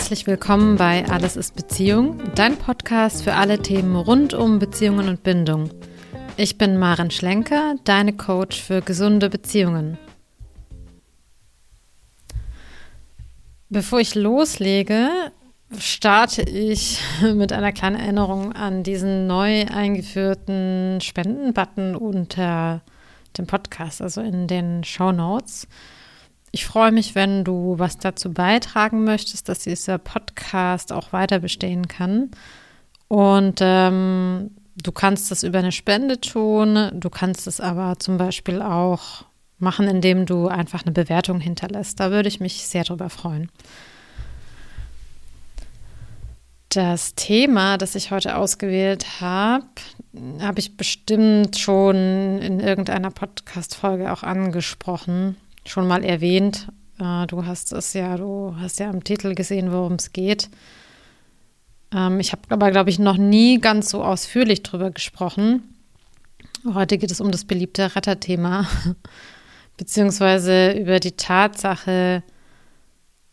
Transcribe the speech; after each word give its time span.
herzlich 0.00 0.26
willkommen 0.26 0.76
bei 0.76 1.04
Alles 1.10 1.36
ist 1.36 1.54
Beziehung, 1.54 2.18
dein 2.34 2.56
Podcast 2.56 3.22
für 3.22 3.34
alle 3.34 3.58
Themen 3.58 3.96
rund 3.96 4.32
um 4.32 4.58
Beziehungen 4.58 5.10
und 5.10 5.22
Bindung. 5.22 5.68
Ich 6.38 6.56
bin 6.56 6.78
Maren 6.78 7.10
Schlenker, 7.10 7.74
deine 7.84 8.14
Coach 8.14 8.62
für 8.62 8.80
gesunde 8.80 9.28
Beziehungen. 9.28 9.98
Bevor 13.68 14.00
ich 14.00 14.14
loslege, 14.14 15.10
starte 15.78 16.44
ich 16.44 16.98
mit 17.34 17.52
einer 17.52 17.72
kleinen 17.72 18.00
Erinnerung 18.00 18.54
an 18.54 18.82
diesen 18.82 19.26
neu 19.26 19.66
eingeführten 19.66 21.02
Spendenbutton 21.02 21.94
unter 21.94 22.80
dem 23.36 23.46
Podcast, 23.46 24.00
also 24.00 24.22
in 24.22 24.46
den 24.46 24.82
Show 24.82 25.12
Notes. 25.12 25.68
Ich 26.52 26.66
freue 26.66 26.90
mich, 26.90 27.14
wenn 27.14 27.44
du 27.44 27.78
was 27.78 27.98
dazu 27.98 28.32
beitragen 28.32 29.04
möchtest, 29.04 29.48
dass 29.48 29.60
dieser 29.60 29.98
Podcast 29.98 30.92
auch 30.92 31.12
weiter 31.12 31.38
bestehen 31.38 31.86
kann. 31.86 32.30
Und 33.06 33.60
ähm, 33.60 34.50
du 34.76 34.90
kannst 34.90 35.30
das 35.30 35.44
über 35.44 35.60
eine 35.60 35.70
Spende 35.70 36.20
tun. 36.20 36.90
Du 36.94 37.08
kannst 37.08 37.46
es 37.46 37.60
aber 37.60 37.98
zum 38.00 38.18
Beispiel 38.18 38.62
auch 38.62 39.24
machen, 39.58 39.86
indem 39.86 40.26
du 40.26 40.48
einfach 40.48 40.82
eine 40.82 40.92
Bewertung 40.92 41.38
hinterlässt. 41.38 42.00
Da 42.00 42.10
würde 42.10 42.28
ich 42.28 42.40
mich 42.40 42.66
sehr 42.66 42.82
drüber 42.82 43.10
freuen. 43.10 43.48
Das 46.70 47.14
Thema, 47.14 47.78
das 47.78 47.94
ich 47.94 48.10
heute 48.10 48.36
ausgewählt 48.36 49.20
habe, 49.20 49.66
habe 50.40 50.60
ich 50.60 50.76
bestimmt 50.76 51.58
schon 51.58 51.96
in 52.40 52.60
irgendeiner 52.60 53.10
Podcast-Folge 53.10 54.12
auch 54.12 54.22
angesprochen 54.22 55.36
schon 55.64 55.86
mal 55.86 56.04
erwähnt. 56.04 56.68
Äh, 56.98 57.26
du 57.26 57.46
hast 57.46 57.72
es 57.72 57.92
ja, 57.92 58.16
du 58.16 58.54
hast 58.58 58.78
ja 58.78 58.90
am 58.90 59.04
Titel 59.04 59.34
gesehen, 59.34 59.72
worum 59.72 59.94
es 59.94 60.12
geht. 60.12 60.50
Ähm, 61.94 62.20
ich 62.20 62.32
habe 62.32 62.42
aber, 62.50 62.70
glaube 62.70 62.90
ich, 62.90 62.98
noch 62.98 63.16
nie 63.16 63.60
ganz 63.60 63.90
so 63.90 64.02
ausführlich 64.02 64.62
drüber 64.62 64.90
gesprochen. 64.90 65.62
Heute 66.74 66.98
geht 66.98 67.10
es 67.10 67.20
um 67.20 67.30
das 67.30 67.44
beliebte 67.44 67.96
Retterthema, 67.96 68.66
beziehungsweise 69.76 70.72
über 70.72 71.00
die 71.00 71.12
Tatsache, 71.12 72.22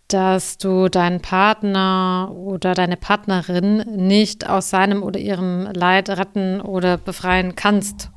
dass 0.08 0.58
du 0.58 0.88
deinen 0.88 1.22
Partner 1.22 2.32
oder 2.34 2.74
deine 2.74 2.96
Partnerin 2.96 3.80
nicht 4.08 4.48
aus 4.48 4.70
seinem 4.70 5.04
oder 5.04 5.20
ihrem 5.20 5.66
Leid 5.74 6.10
retten 6.10 6.62
oder 6.62 6.98
befreien 6.98 7.56
kannst 7.56 8.10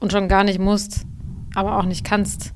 und 0.00 0.12
schon 0.12 0.28
gar 0.28 0.44
nicht 0.44 0.58
musst, 0.58 1.06
aber 1.54 1.78
auch 1.78 1.84
nicht 1.84 2.04
kannst. 2.04 2.52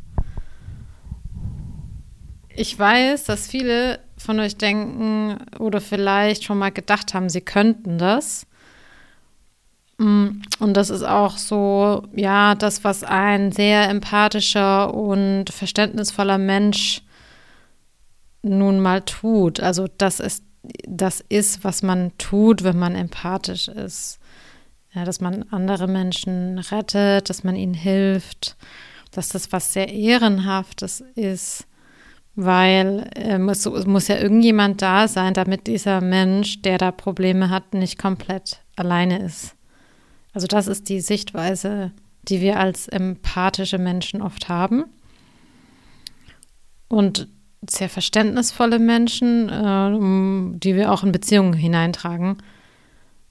Ich 2.55 2.79
weiß, 2.79 3.25
dass 3.25 3.47
viele 3.47 4.01
von 4.19 4.39
euch 4.41 4.57
denken 4.57 5.39
oder 5.59 5.81
vielleicht 5.81 6.45
schon 6.45 6.59
mal 6.59 6.71
gedacht 6.71 7.15
haben, 7.15 7.29
sie 7.29 7.41
könnten 7.41 7.99
das. 7.99 8.47
Mm, 9.99 10.43
und 10.59 10.75
das 10.75 10.91
ist 10.91 11.03
auch 11.03 11.39
so, 11.39 12.05
ja, 12.15 12.55
das, 12.55 12.85
was 12.85 13.05
ein 13.05 13.53
sehr 13.53 13.89
empathischer 13.89 14.93
und 14.93 15.51
verständnisvoller 15.51 16.39
Mensch 16.39 17.03
nun 18.43 18.81
mal 18.81 19.03
tut. 19.03 19.61
Also 19.61 19.87
das 19.99 20.21
ist, 20.21 20.45
das 20.87 21.25
ist, 21.29 21.65
was 21.65 21.83
man 21.83 22.13
tut, 22.19 22.65
wenn 22.65 22.79
man 22.79 22.95
empathisch 22.95 23.69
ist. 23.69 24.19
Ja, 24.95 25.05
dass 25.05 25.21
man 25.21 25.45
andere 25.51 25.89
Menschen 25.89 26.59
rettet, 26.59 27.31
dass 27.31 27.45
man 27.45 27.57
ihnen 27.57 27.73
hilft, 27.73 28.57
dass 29.11 29.31
das 29.31 29.51
was 29.53 29.73
sehr 29.73 29.89
Ehrenhaftes 29.89 31.03
ist 31.15 31.67
weil 32.35 33.11
es, 33.15 33.67
es, 33.67 33.87
muss 33.87 34.09
ja 34.09 34.19
irgendjemand 34.19 34.81
da 34.81 35.07
sein, 35.09 35.35
damit 35.35 35.67
dieser 35.67 36.01
Mensch, 36.01 36.63
der 36.63 36.79
da 36.79 36.91
Probleme 36.91 37.51
hat, 37.51 37.75
nicht 37.75 37.99
komplett 37.99 38.61
alleine 38.77 39.23
ist. 39.23 39.55
Also 40.33 40.47
das 40.47 40.67
ist 40.67 40.89
die 40.89 41.01
Sichtweise, 41.01 41.93
die 42.23 42.41
wir 42.41 42.59
als 42.59 42.89
empathische 42.89 43.79
Menschen 43.79 44.23
oft 44.23 44.49
haben. 44.49 44.85
Und 46.89 47.29
sehr 47.69 47.89
verständnisvolle 47.89 48.79
Menschen, 48.79 49.49
äh, 49.49 50.59
die 50.59 50.75
wir 50.75 50.91
auch 50.91 51.03
in 51.03 51.13
Beziehungen 51.13 51.53
hineintragen. 51.53 52.39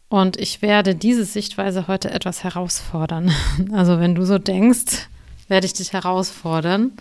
Und 0.09 0.37
ich 0.37 0.61
werde 0.61 0.95
diese 0.95 1.25
Sichtweise 1.25 1.87
heute 1.87 2.11
etwas 2.11 2.43
herausfordern. 2.43 3.31
Also 3.71 3.99
wenn 3.99 4.15
du 4.15 4.25
so 4.25 4.37
denkst, 4.37 5.07
werde 5.47 5.65
ich 5.65 5.73
dich 5.73 5.93
herausfordern. 5.93 6.91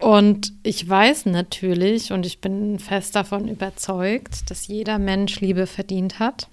Und 0.00 0.54
ich 0.62 0.88
weiß 0.88 1.26
natürlich 1.26 2.12
und 2.12 2.24
ich 2.24 2.40
bin 2.40 2.78
fest 2.78 3.14
davon 3.14 3.48
überzeugt, 3.48 4.50
dass 4.50 4.66
jeder 4.66 4.98
Mensch 4.98 5.40
Liebe 5.40 5.66
verdient 5.66 6.18
hat, 6.18 6.48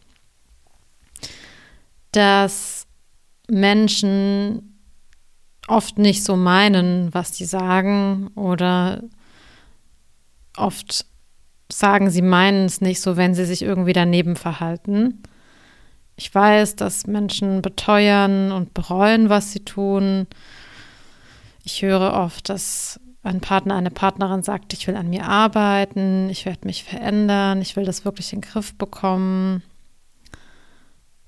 dass 2.12 2.88
Menschen 3.50 4.78
oft 5.68 5.97
nicht 5.97 6.24
so 6.24 6.36
meinen, 6.36 7.13
was 7.13 7.38
sie 7.38 7.46
sagen 7.46 8.30
oder 8.36 9.02
oft 10.57 11.06
sagen, 11.72 12.09
sie 12.09 12.22
meinen 12.22 12.66
es 12.66 12.81
nicht 12.81 13.00
so, 13.00 13.16
wenn 13.16 13.34
sie 13.34 13.46
sich 13.46 13.62
irgendwie 13.62 13.94
daneben 13.94 14.36
verhalten. 14.36 15.24
Ich 16.18 16.34
weiß, 16.34 16.75
dass 16.75 17.07
Menschen 17.07 17.62
beteuern 17.62 18.52
und 18.52 18.74
bereuen, 18.74 19.30
was 19.30 19.52
sie 19.52 19.63
tun. 19.63 20.28
Ich 21.63 21.81
höre 21.81 22.13
oft, 22.13 22.50
dass 22.50 23.00
ein 23.27 23.41
Partner, 23.41 23.75
eine 23.75 23.91
Partnerin 23.91 24.43
sagt, 24.43 24.73
ich 24.73 24.88
will 24.88 24.95
an 24.95 25.09
mir 25.09 25.25
arbeiten, 25.25 26.29
ich 26.29 26.45
werde 26.45 26.65
mich 26.65 26.83
verändern, 26.83 27.61
ich 27.61 27.75
will 27.75 27.85
das 27.85 28.05
wirklich 28.05 28.33
in 28.33 28.41
den 28.41 28.49
Griff 28.49 28.73
bekommen. 28.75 29.63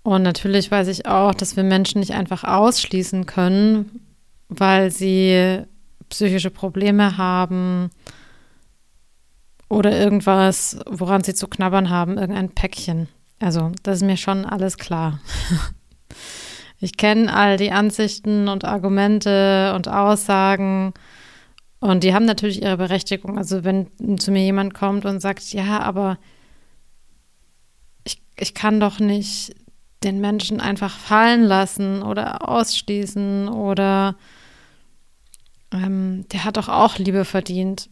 Und 0.03 0.23
natürlich 0.23 0.71
weiß 0.71 0.87
ich 0.87 1.05
auch, 1.05 1.33
dass 1.33 1.55
wir 1.55 1.63
Menschen 1.63 1.99
nicht 1.99 2.13
einfach 2.13 2.43
ausschließen 2.43 3.25
können, 3.25 4.01
weil 4.47 4.91
sie 4.91 5.63
psychische 6.09 6.49
Probleme 6.49 7.17
haben 7.17 7.89
oder 9.69 9.91
irgendwas, 9.91 10.79
woran 10.89 11.23
sie 11.23 11.35
zu 11.35 11.47
knabbern 11.47 11.89
haben, 11.89 12.17
irgendein 12.17 12.49
Päckchen. 12.49 13.07
Also, 13.39 13.71
das 13.83 13.97
ist 13.97 14.03
mir 14.03 14.17
schon 14.17 14.45
alles 14.45 14.77
klar. 14.77 15.19
Ich 16.81 16.95
kenne 16.95 17.33
all 17.33 17.57
die 17.57 17.71
Ansichten 17.71 18.47
und 18.47 18.63
Argumente 18.63 19.73
und 19.75 19.89
Aussagen 19.89 20.93
und 21.79 22.03
die 22.03 22.13
haben 22.13 22.25
natürlich 22.25 22.61
ihre 22.61 22.77
Berechtigung. 22.77 23.37
Also 23.37 23.63
wenn 23.63 23.87
zu 24.19 24.31
mir 24.31 24.43
jemand 24.43 24.73
kommt 24.73 25.05
und 25.05 25.21
sagt, 25.21 25.53
ja, 25.53 25.79
aber 25.79 26.17
ich, 28.03 28.21
ich 28.37 28.53
kann 28.53 28.79
doch 28.79 28.99
nicht 28.99 29.55
den 30.03 30.19
Menschen 30.21 30.61
einfach 30.61 30.97
fallen 30.97 31.43
lassen 31.43 32.01
oder 32.01 32.47
ausschließen 32.47 33.49
oder 33.49 34.15
ähm, 35.71 36.25
der 36.31 36.45
hat 36.45 36.57
doch 36.57 36.69
auch 36.69 36.97
Liebe 36.97 37.25
verdient. 37.25 37.89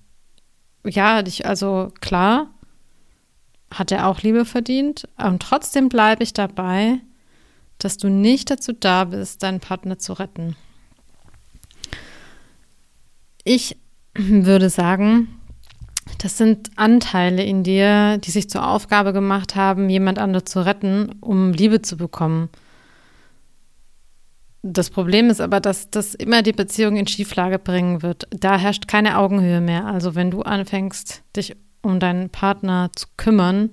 Ja, 0.86 1.25
ich, 1.25 1.46
also 1.46 1.92
klar, 2.00 2.50
hat 3.72 3.92
er 3.92 4.08
auch 4.08 4.22
Liebe 4.22 4.46
verdient. 4.46 5.08
Und 5.18 5.42
trotzdem 5.42 5.90
bleibe 5.90 6.24
ich 6.24 6.34
dabei, 6.34 7.00
dass 7.78 7.98
du 7.98 8.09
nicht 8.09 8.50
dazu 8.50 8.74
da 8.74 9.06
bist, 9.06 9.44
deinen 9.44 9.59
Partner 9.59 10.00
zu 10.00 10.14
retten. 10.14 10.56
Ich 13.50 13.78
würde 14.13 14.69
sagen, 14.69 15.30
das 16.18 16.38
sind 16.38 16.72
Anteile 16.75 17.46
in 17.46 17.63
dir, 17.63 18.18
die 18.18 18.31
sich 18.31 18.50
zur 18.50 18.68
Aufgabe 18.68 19.13
gemacht 19.13 19.56
haben, 19.56 19.90
jemand 19.90 20.19
anderen 20.19 20.46
zu 20.46 20.66
retten, 20.66 21.16
um 21.22 21.53
Liebe 21.53 21.81
zu 21.81 21.96
bekommen. 21.96 22.50
Das 24.63 24.89
Problem 24.89 25.30
ist 25.30 25.39
aber, 25.39 25.62
dass 25.62 25.89
das 25.89 26.13
immer 26.13 26.42
die 26.42 26.51
Beziehung 26.51 26.98
in 26.98 27.07
Schieflage 27.07 27.57
bringen 27.57 28.01
wird. 28.01 28.27
Da 28.31 28.57
herrscht 28.57 28.89
keine 28.89 29.18
Augenhöhe 29.18 29.62
mehr. 29.62 29.86
Also 29.86 30.13
wenn 30.13 30.30
du 30.30 30.42
anfängst, 30.42 31.24
dich 31.33 31.56
um 31.81 32.01
deinen 32.01 32.30
Partner 32.30 32.89
zu 32.94 33.07
kümmern, 33.16 33.69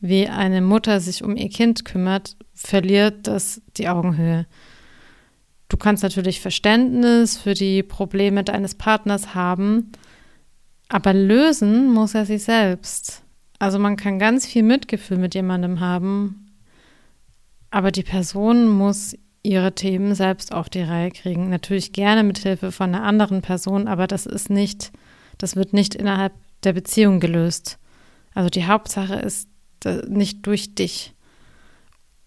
wie 0.00 0.26
eine 0.26 0.62
Mutter 0.62 0.98
sich 0.98 1.22
um 1.22 1.36
ihr 1.36 1.48
Kind 1.48 1.84
kümmert, 1.84 2.36
verliert 2.54 3.28
das 3.28 3.62
die 3.76 3.88
Augenhöhe. 3.88 4.46
Du 5.70 5.76
kannst 5.76 6.02
natürlich 6.02 6.40
Verständnis 6.40 7.38
für 7.38 7.54
die 7.54 7.82
Probleme 7.82 8.44
deines 8.44 8.74
Partners 8.74 9.34
haben, 9.34 9.92
aber 10.88 11.14
lösen 11.14 11.92
muss 11.92 12.14
er 12.14 12.26
sie 12.26 12.38
selbst. 12.38 13.22
Also 13.60 13.78
man 13.78 13.96
kann 13.96 14.18
ganz 14.18 14.46
viel 14.46 14.64
Mitgefühl 14.64 15.16
mit 15.16 15.34
jemandem 15.34 15.78
haben, 15.78 16.50
aber 17.70 17.92
die 17.92 18.02
Person 18.02 18.68
muss 18.68 19.16
ihre 19.44 19.74
Themen 19.74 20.14
selbst 20.16 20.52
auf 20.52 20.68
die 20.68 20.82
Reihe 20.82 21.12
kriegen. 21.12 21.48
Natürlich 21.50 21.92
gerne 21.92 22.24
mit 22.24 22.38
Hilfe 22.38 22.72
von 22.72 22.92
einer 22.92 23.04
anderen 23.04 23.40
Person, 23.40 23.86
aber 23.86 24.08
das 24.08 24.26
ist 24.26 24.50
nicht, 24.50 24.90
das 25.38 25.54
wird 25.54 25.72
nicht 25.72 25.94
innerhalb 25.94 26.32
der 26.64 26.72
Beziehung 26.72 27.20
gelöst. 27.20 27.78
Also 28.34 28.50
die 28.50 28.66
Hauptsache 28.66 29.14
ist 29.14 29.48
äh, 29.84 30.02
nicht 30.08 30.46
durch 30.46 30.74
dich 30.74 31.14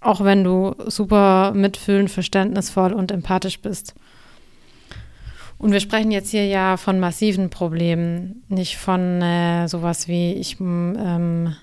auch 0.04 0.24
wenn 0.24 0.44
du 0.44 0.76
super 0.88 1.54
mitfühlend, 1.54 2.12
verständnisvoll 2.12 2.94
und 2.94 3.12
empathisch 3.12 3.60
bist. 3.60 3.96
Und 5.58 5.72
wir 5.72 5.80
sprechen 5.80 6.12
jetzt 6.12 6.32
hier 6.32 6.46
ja 6.46 6.76
von 6.76 7.00
massiven 7.00 7.50
Problemen, 7.50 8.44
nicht 8.50 8.78
von 8.78 9.22
äh, 9.22 9.68
sowas 9.68 10.10
wie 10.10 10.34
ich, 10.34 10.60
ähm, 10.60 11.56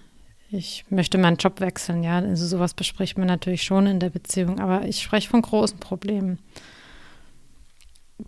ich 0.51 0.85
möchte 0.89 1.19
meinen 1.19 1.37
Job 1.37 1.61
wechseln. 1.61 2.03
Ja, 2.03 2.19
also 2.19 2.47
sowas 2.47 2.73
bespricht 2.73 3.19
man 3.19 3.27
natürlich 3.27 3.63
schon 3.63 3.87
in 3.87 4.01
der 4.01 4.11
Beziehung, 4.11 4.59
aber 4.59 4.87
ich 4.87 5.03
spreche 5.03 5.29
von 5.29 5.43
großen 5.43 5.79
Problemen. 5.79 6.39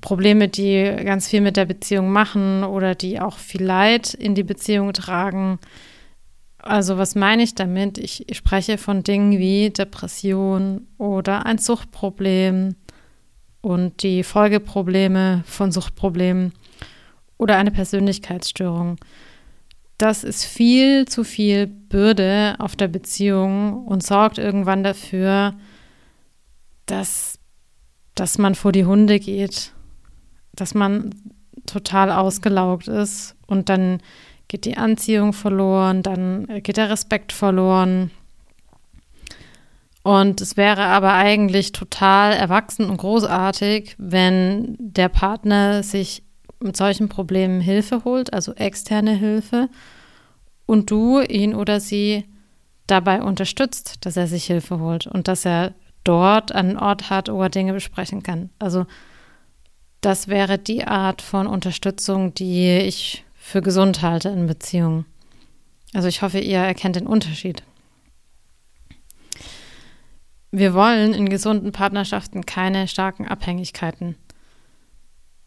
Probleme, 0.00 0.48
die 0.48 0.94
ganz 1.04 1.28
viel 1.28 1.40
mit 1.40 1.56
der 1.56 1.66
Beziehung 1.66 2.10
machen 2.10 2.64
oder 2.64 2.94
die 2.94 3.20
auch 3.20 3.38
viel 3.38 3.62
Leid 3.62 4.14
in 4.14 4.34
die 4.34 4.42
Beziehung 4.42 4.92
tragen. 4.92 5.58
Also 6.62 6.96
was 6.96 7.16
meine 7.16 7.42
ich 7.42 7.56
damit? 7.56 7.98
Ich, 7.98 8.24
spreche 8.32 8.78
von 8.78 9.02
Dingen 9.02 9.38
wie 9.38 9.70
Depression 9.70 10.86
oder 10.96 11.44
ein 11.44 11.58
Suchtproblem 11.58 12.76
und 13.60 14.02
die 14.04 14.22
Folgeprobleme 14.22 15.42
von 15.44 15.72
Suchtproblemen 15.72 16.52
oder 17.36 17.56
eine 17.56 17.72
Persönlichkeitsstörung. 17.72 18.96
Das 19.98 20.22
ist 20.22 20.44
viel 20.44 21.06
zu 21.06 21.24
viel 21.24 21.66
Bürde 21.66 22.54
auf 22.58 22.76
der 22.76 22.88
Beziehung 22.88 23.84
und 23.84 24.04
sorgt 24.04 24.38
irgendwann 24.38 24.84
dafür, 24.84 25.54
dass, 26.86 27.40
dass 28.14 28.38
man 28.38 28.54
vor 28.54 28.70
die 28.70 28.84
Hunde 28.84 29.18
geht, 29.18 29.72
dass 30.54 30.74
man 30.74 31.10
total 31.66 32.12
ausgelaugt 32.12 32.86
ist 32.86 33.34
und 33.46 33.68
dann 33.68 34.00
geht 34.48 34.64
die 34.64 34.76
Anziehung 34.76 35.32
verloren, 35.32 36.02
dann 36.02 36.46
geht 36.62 36.76
der 36.76 36.90
Respekt 36.90 37.32
verloren 37.32 38.10
und 40.02 40.40
es 40.40 40.56
wäre 40.56 40.82
aber 40.82 41.14
eigentlich 41.14 41.72
total 41.72 42.32
erwachsen 42.32 42.90
und 42.90 42.96
großartig, 42.96 43.94
wenn 43.98 44.76
der 44.78 45.08
Partner 45.08 45.82
sich 45.82 46.24
mit 46.58 46.76
solchen 46.76 47.08
Problemen 47.08 47.60
Hilfe 47.60 48.04
holt, 48.04 48.32
also 48.32 48.52
externe 48.54 49.14
Hilfe, 49.14 49.68
und 50.66 50.90
du 50.90 51.20
ihn 51.20 51.54
oder 51.54 51.80
sie 51.80 52.24
dabei 52.86 53.22
unterstützt, 53.22 54.04
dass 54.06 54.16
er 54.16 54.26
sich 54.26 54.44
Hilfe 54.44 54.80
holt 54.80 55.06
und 55.06 55.28
dass 55.28 55.44
er 55.44 55.74
dort 56.04 56.52
einen 56.52 56.78
Ort 56.78 57.10
hat, 57.10 57.30
wo 57.30 57.42
er 57.42 57.48
Dinge 57.48 57.72
besprechen 57.72 58.22
kann. 58.22 58.50
Also 58.58 58.86
das 60.00 60.28
wäre 60.28 60.58
die 60.58 60.84
Art 60.84 61.22
von 61.22 61.46
Unterstützung, 61.46 62.34
die 62.34 62.78
ich 62.78 63.24
für 63.42 63.62
gesund 63.62 64.02
halte 64.02 64.28
in 64.28 64.46
Beziehungen. 64.46 65.04
Also 65.94 66.08
ich 66.08 66.22
hoffe, 66.22 66.38
ihr 66.38 66.58
erkennt 66.58 66.96
den 66.96 67.06
Unterschied 67.06 67.62
wir 70.52 70.74
wollen 70.74 71.14
in 71.14 71.28
gesunden 71.30 71.72
Partnerschaften 71.72 72.44
keine 72.44 72.86
starken 72.86 73.26
Abhängigkeiten. 73.26 74.16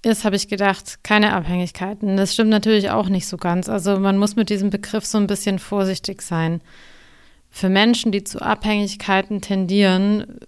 Jetzt 0.04 0.26
habe 0.26 0.36
ich 0.36 0.48
gedacht, 0.48 1.04
keine 1.04 1.34
Abhängigkeiten. 1.34 2.18
Das 2.18 2.34
stimmt 2.34 2.50
natürlich 2.50 2.90
auch 2.90 3.08
nicht 3.08 3.28
so 3.28 3.38
ganz. 3.38 3.70
Also 3.70 4.00
man 4.00 4.18
muss 4.18 4.36
mit 4.36 4.50
diesem 4.50 4.72
Begriff 4.72 5.06
so 5.06 5.18
ein 5.18 5.28
bisschen 5.28 5.60
vorsichtig 5.60 6.22
sein. 6.22 6.62
Für 7.50 7.70
Menschen, 7.70 8.12
die 8.12 8.24
zu 8.24 8.42
Abhängigkeiten 8.42 9.42
tendieren, 9.42 10.40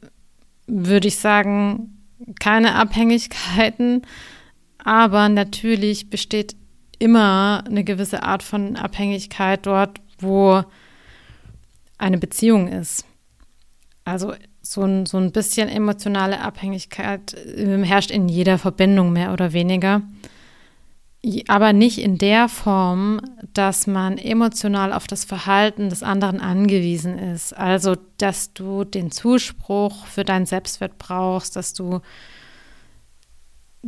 würde 0.68 1.08
ich 1.08 1.18
sagen, 1.18 2.04
keine 2.40 2.76
Abhängigkeiten. 2.76 4.02
Aber 4.84 5.30
natürlich 5.30 6.10
besteht 6.10 6.56
immer 7.00 7.64
eine 7.68 7.84
gewisse 7.84 8.24
Art 8.24 8.44
von 8.44 8.76
Abhängigkeit 8.76 9.66
dort, 9.66 10.02
wo 10.20 10.64
eine 11.98 12.18
Beziehung 12.18 12.68
ist. 12.68 13.06
Also 14.04 14.34
so 14.62 14.84
ein, 14.84 15.06
so 15.06 15.18
ein 15.18 15.32
bisschen 15.32 15.70
emotionale 15.70 16.42
Abhängigkeit 16.42 17.34
äh, 17.34 17.84
herrscht 17.84 18.12
in 18.12 18.30
jeder 18.30 18.58
Verbindung 18.58 19.14
mehr 19.14 19.34
oder 19.34 19.54
weniger. 19.54 20.02
Aber 21.48 21.74
nicht 21.74 22.00
in 22.00 22.18
der 22.18 22.48
Form, 22.48 23.20
dass 23.54 23.88
man 23.88 24.18
emotional 24.18 24.94
auf 24.94 25.08
das 25.08 25.26
Verhalten 25.26 25.90
des 25.90 26.04
anderen 26.04 26.40
angewiesen 26.40 27.18
ist. 27.18 27.58
Also, 27.58 27.98
dass 28.18 28.54
du 28.54 28.84
den 28.84 29.12
Zuspruch 29.12 30.06
für 30.06 30.24
deinen 30.24 30.46
Selbstwert 30.46 30.98
brauchst, 30.98 31.56
dass 31.56 31.74
du, 31.74 32.02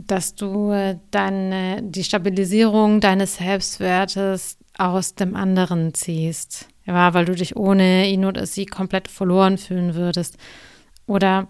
dass 0.07 0.35
du 0.35 0.71
äh, 0.71 0.97
deine, 1.11 1.81
die 1.83 2.03
Stabilisierung 2.03 3.01
deines 3.01 3.37
Selbstwertes 3.37 4.57
aus 4.77 5.15
dem 5.15 5.35
anderen 5.35 5.93
ziehst. 5.93 6.67
Ja, 6.85 7.13
weil 7.13 7.25
du 7.25 7.35
dich 7.35 7.55
ohne 7.55 8.09
ihn 8.09 8.25
oder 8.25 8.45
sie 8.45 8.65
komplett 8.65 9.07
verloren 9.07 9.57
fühlen 9.57 9.93
würdest. 9.93 10.37
Oder 11.05 11.47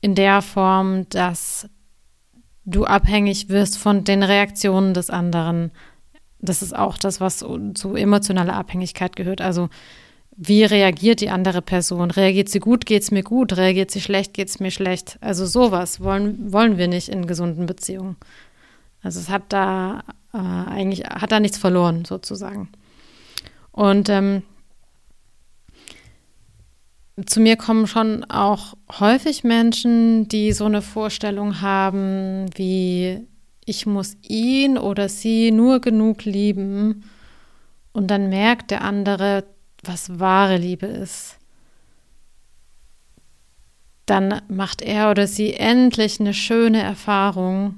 in 0.00 0.14
der 0.14 0.42
Form, 0.42 1.08
dass 1.10 1.68
du 2.64 2.84
abhängig 2.84 3.48
wirst 3.48 3.78
von 3.78 4.04
den 4.04 4.22
Reaktionen 4.22 4.94
des 4.94 5.10
anderen. 5.10 5.70
Das 6.40 6.62
ist 6.62 6.74
auch 6.74 6.98
das, 6.98 7.20
was 7.20 7.38
zu 7.74 7.94
emotionaler 7.94 8.54
Abhängigkeit 8.54 9.14
gehört. 9.16 9.40
Also 9.40 9.68
wie 10.36 10.64
reagiert 10.64 11.20
die 11.20 11.30
andere 11.30 11.62
Person? 11.62 12.10
Reagiert 12.10 12.50
sie 12.50 12.60
gut, 12.60 12.84
geht 12.84 13.02
es 13.02 13.10
mir 13.10 13.22
gut? 13.22 13.56
Reagiert 13.56 13.90
sie 13.90 14.02
schlecht, 14.02 14.34
geht 14.34 14.48
es 14.48 14.60
mir 14.60 14.70
schlecht? 14.70 15.18
Also 15.20 15.46
sowas 15.46 16.00
wollen, 16.00 16.52
wollen 16.52 16.76
wir 16.76 16.88
nicht 16.88 17.08
in 17.08 17.26
gesunden 17.26 17.66
Beziehungen. 17.66 18.16
Also 19.02 19.20
es 19.20 19.30
hat 19.30 19.44
da 19.48 20.04
äh, 20.34 20.38
eigentlich, 20.38 21.04
hat 21.04 21.32
da 21.32 21.40
nichts 21.40 21.56
verloren, 21.56 22.04
sozusagen. 22.04 22.68
Und 23.72 24.10
ähm, 24.10 24.42
zu 27.24 27.40
mir 27.40 27.56
kommen 27.56 27.86
schon 27.86 28.24
auch 28.24 28.74
häufig 29.00 29.42
Menschen, 29.42 30.28
die 30.28 30.52
so 30.52 30.66
eine 30.66 30.82
Vorstellung 30.82 31.62
haben, 31.62 32.46
wie 32.54 33.26
ich 33.64 33.86
muss 33.86 34.16
ihn 34.22 34.76
oder 34.76 35.08
sie 35.08 35.50
nur 35.50 35.80
genug 35.80 36.24
lieben 36.24 37.04
und 37.92 38.08
dann 38.08 38.28
merkt 38.28 38.70
der 38.70 38.82
andere, 38.82 39.44
was 39.88 40.18
wahre 40.18 40.56
Liebe 40.56 40.86
ist. 40.86 41.36
Dann 44.06 44.40
macht 44.48 44.82
er 44.82 45.10
oder 45.10 45.26
sie 45.26 45.54
endlich 45.54 46.20
eine 46.20 46.34
schöne 46.34 46.82
Erfahrung 46.82 47.74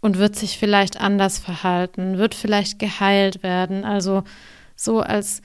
und 0.00 0.18
wird 0.18 0.36
sich 0.36 0.58
vielleicht 0.58 1.00
anders 1.00 1.38
verhalten, 1.38 2.18
wird 2.18 2.34
vielleicht 2.34 2.78
geheilt 2.78 3.42
werden. 3.42 3.84
Also 3.84 4.24
so 4.76 5.00
als 5.00 5.42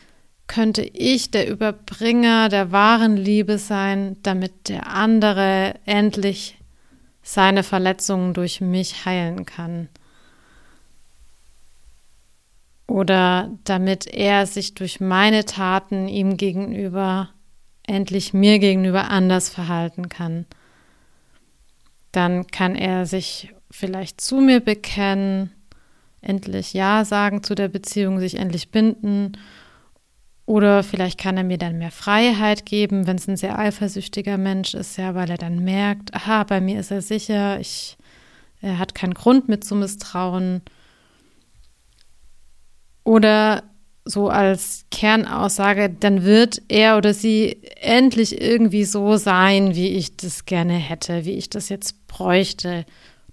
könnte 0.47 0.81
ich 0.81 1.31
der 1.31 1.47
Überbringer 1.50 2.50
der 2.50 2.71
wahren 2.71 3.18
Liebe 3.18 3.57
sein, 3.57 4.18
damit 4.23 4.69
der 4.69 4.88
andere 4.88 5.75
endlich 5.85 6.57
seine 7.21 7.63
Verletzungen 7.63 8.33
durch 8.33 8.61
mich 8.61 9.06
heilen 9.06 9.45
kann. 9.45 9.90
Oder 12.87 13.51
damit 13.65 14.07
er 14.07 14.45
sich 14.45 14.73
durch 14.73 14.99
meine 14.99 15.45
Taten 15.45 16.07
ihm 16.07 16.37
gegenüber 16.37 17.29
endlich 17.85 18.33
mir 18.33 18.59
gegenüber 18.59 19.09
anders 19.09 19.49
verhalten 19.49 20.09
kann. 20.09 20.45
Dann 22.11 22.47
kann 22.47 22.75
er 22.75 23.06
sich 23.06 23.53
vielleicht 23.69 24.21
zu 24.21 24.37
mir 24.37 24.59
bekennen, 24.59 25.51
endlich 26.21 26.73
Ja 26.73 27.06
sagen 27.06 27.44
zu 27.44 27.56
der 27.56 27.67
Beziehung, 27.67 28.19
sich 28.19 28.37
endlich 28.37 28.71
binden 28.71 29.37
oder 30.47 30.81
vielleicht 30.81 31.19
kann 31.19 31.35
er 31.35 31.44
mir 31.44 31.57
dann 31.57 31.77
mehr 31.77 31.91
Freiheit 31.91 32.65
geben, 32.65 33.06
wenn 33.06 33.17
es 33.17 33.27
ein 33.27 33.35
sehr 33.35 33.59
eifersüchtiger 33.59 34.37
Mensch 34.37 34.73
ist, 34.73 34.97
ja, 34.97 35.13
weil 35.13 35.29
er 35.29 35.37
dann 35.37 35.61
merkt, 35.65 36.15
aha, 36.15 36.45
bei 36.45 36.61
mir 36.61 36.79
ist 36.79 36.89
er 36.89 37.01
sicher, 37.01 37.59
ich, 37.59 37.97
er 38.61 38.79
hat 38.79 38.95
keinen 38.95 39.13
Grund 39.13 39.49
mit 39.49 39.65
zu 39.65 39.75
misstrauen. 39.75 40.61
Oder 43.07 43.64
so 44.04 44.28
als 44.28 44.83
Kernaussage, 44.92 45.90
dann 45.90 46.26
wird 46.26 46.61
er 46.68 46.97
oder 46.97 47.14
sie 47.14 47.56
endlich 47.80 48.42
irgendwie 48.42 48.83
so 48.83 49.16
sein, 49.16 49.76
wie 49.76 49.87
ich 49.87 50.18
das 50.18 50.44
gerne 50.44 50.73
hätte, 50.73 51.23
wie 51.23 51.37
ich 51.37 51.49
das 51.49 51.69
jetzt 51.69 52.06
bräuchte. 52.07 52.85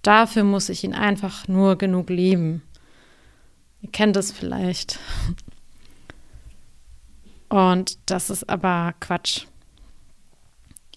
Dafür 0.02 0.44
muss 0.44 0.68
ich 0.68 0.84
ihn 0.84 0.94
einfach 0.94 1.48
nur 1.48 1.76
genug 1.76 2.08
lieben. 2.08 2.62
Ihr 3.82 3.90
kennt 3.90 4.16
es 4.16 4.30
vielleicht. 4.30 5.00
Und 7.48 7.98
das 8.06 8.30
ist 8.30 8.48
aber 8.48 8.94
Quatsch. 9.00 9.46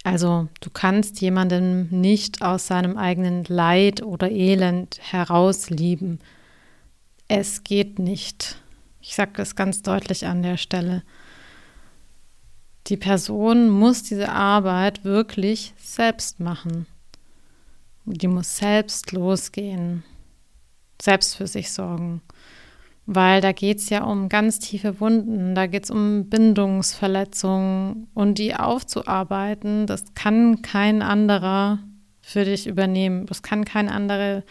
Also 0.03 0.50
du 0.62 0.69
kannst 0.69 1.19
jemanden 1.19 2.00
nicht 2.00 2.43
aus 2.43 2.67
seinem 2.67 2.96
eigenen 2.96 3.43
Leid 3.46 4.03
oder 4.03 4.29
Elend 4.29 5.00
herauslieben. 5.01 6.19
Es 7.27 7.63
geht 7.63 7.98
nicht. 7.98 8.62
Ich 9.07 9.15
sage 9.15 9.31
das 9.35 9.55
ganz 9.55 9.81
deutlich 9.81 10.25
an 10.25 10.43
der 10.43 10.57
Stelle. 10.57 11.03
Die 12.87 12.97
Person 12.97 13.69
muss 13.69 14.03
diese 14.03 14.29
Arbeit 14.29 15.05
wirklich 15.05 15.73
selbst 15.77 16.39
machen. 16.39 16.85
Die 18.05 18.27
muss 18.27 18.57
selbst 18.57 19.11
losgehen, 19.11 20.03
selbst 21.01 21.35
für 21.35 21.47
sich 21.47 21.71
sorgen 21.71 22.21
weil 23.09 23.39
da 23.39 23.53
geht 23.53 23.77
es 23.77 23.89
ja 23.89 24.03
um 24.03 24.27
ganz 24.27 24.59
tiefe 24.59 24.99
Wunden, 24.99 25.55
da 25.55 25.65
geht 25.65 25.85
es 25.85 25.91
um 25.91 26.29
Bindungsverletzungen 26.29 28.07
und 28.13 28.37
die 28.37 28.53
aufzuarbeiten, 28.53 29.87
das 29.87 30.13
kann 30.13 30.61
kein 30.61 31.01
anderer 31.01 31.79
für 32.21 32.43
dich 32.43 32.67
übernehmen. 32.67 33.25
Das 33.25 33.41
kann 33.41 33.63
kein 33.63 33.87
anderer 33.87 34.43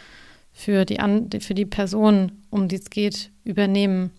für 0.53 0.87
die, 0.87 0.99
für 1.41 1.53
die 1.53 1.67
Person, 1.67 2.33
um 2.49 2.67
die 2.67 2.77
es 2.77 2.89
geht, 2.89 3.31
übernehmen. 3.45 4.11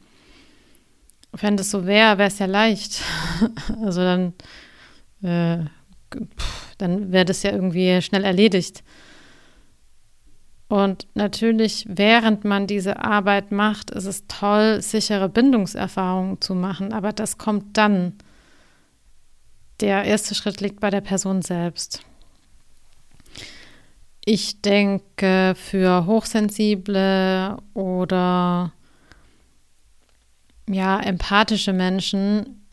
Wenn 1.31 1.57
das 1.57 1.71
so 1.71 1.85
wäre, 1.85 2.17
wäre 2.17 2.29
es 2.29 2.39
ja 2.39 2.45
leicht. 2.45 3.01
also 3.83 4.01
dann, 4.01 4.33
äh, 5.21 5.65
dann 6.77 7.11
wäre 7.11 7.25
das 7.25 7.43
ja 7.43 7.51
irgendwie 7.51 8.01
schnell 8.01 8.23
erledigt. 8.23 8.83
Und 10.69 11.07
natürlich, 11.13 11.85
während 11.87 12.43
man 12.43 12.67
diese 12.67 12.99
Arbeit 13.03 13.51
macht, 13.51 13.89
ist 13.91 14.05
es 14.05 14.27
toll, 14.27 14.81
sichere 14.81 15.29
Bindungserfahrungen 15.29 16.41
zu 16.41 16.55
machen, 16.55 16.91
aber 16.91 17.13
das 17.13 17.37
kommt 17.37 17.77
dann. 17.77 18.13
Der 19.79 20.03
erste 20.03 20.35
Schritt 20.35 20.59
liegt 20.59 20.79
bei 20.79 20.89
der 20.89 21.01
Person 21.01 21.41
selbst. 21.41 22.01
Ich 24.25 24.61
denke, 24.61 25.53
für 25.55 26.05
hochsensible 26.05 27.57
oder 27.73 28.73
ja, 30.69 30.99
empathische 30.99 31.73
Menschen 31.73 32.67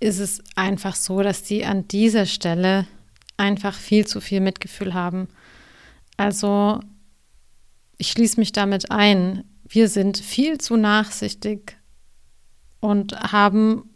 ist 0.00 0.18
es 0.18 0.42
einfach 0.56 0.94
so, 0.94 1.22
dass 1.22 1.46
sie 1.46 1.64
an 1.64 1.88
dieser 1.88 2.26
Stelle 2.26 2.86
einfach 3.36 3.74
viel 3.74 4.06
zu 4.06 4.20
viel 4.20 4.40
Mitgefühl 4.40 4.94
haben. 4.94 5.28
Also, 6.16 6.80
ich 7.98 8.10
schließe 8.10 8.40
mich 8.40 8.52
damit 8.52 8.90
ein. 8.90 9.44
Wir 9.68 9.88
sind 9.88 10.18
viel 10.18 10.58
zu 10.58 10.76
nachsichtig 10.76 11.76
und 12.80 13.18
haben 13.32 13.90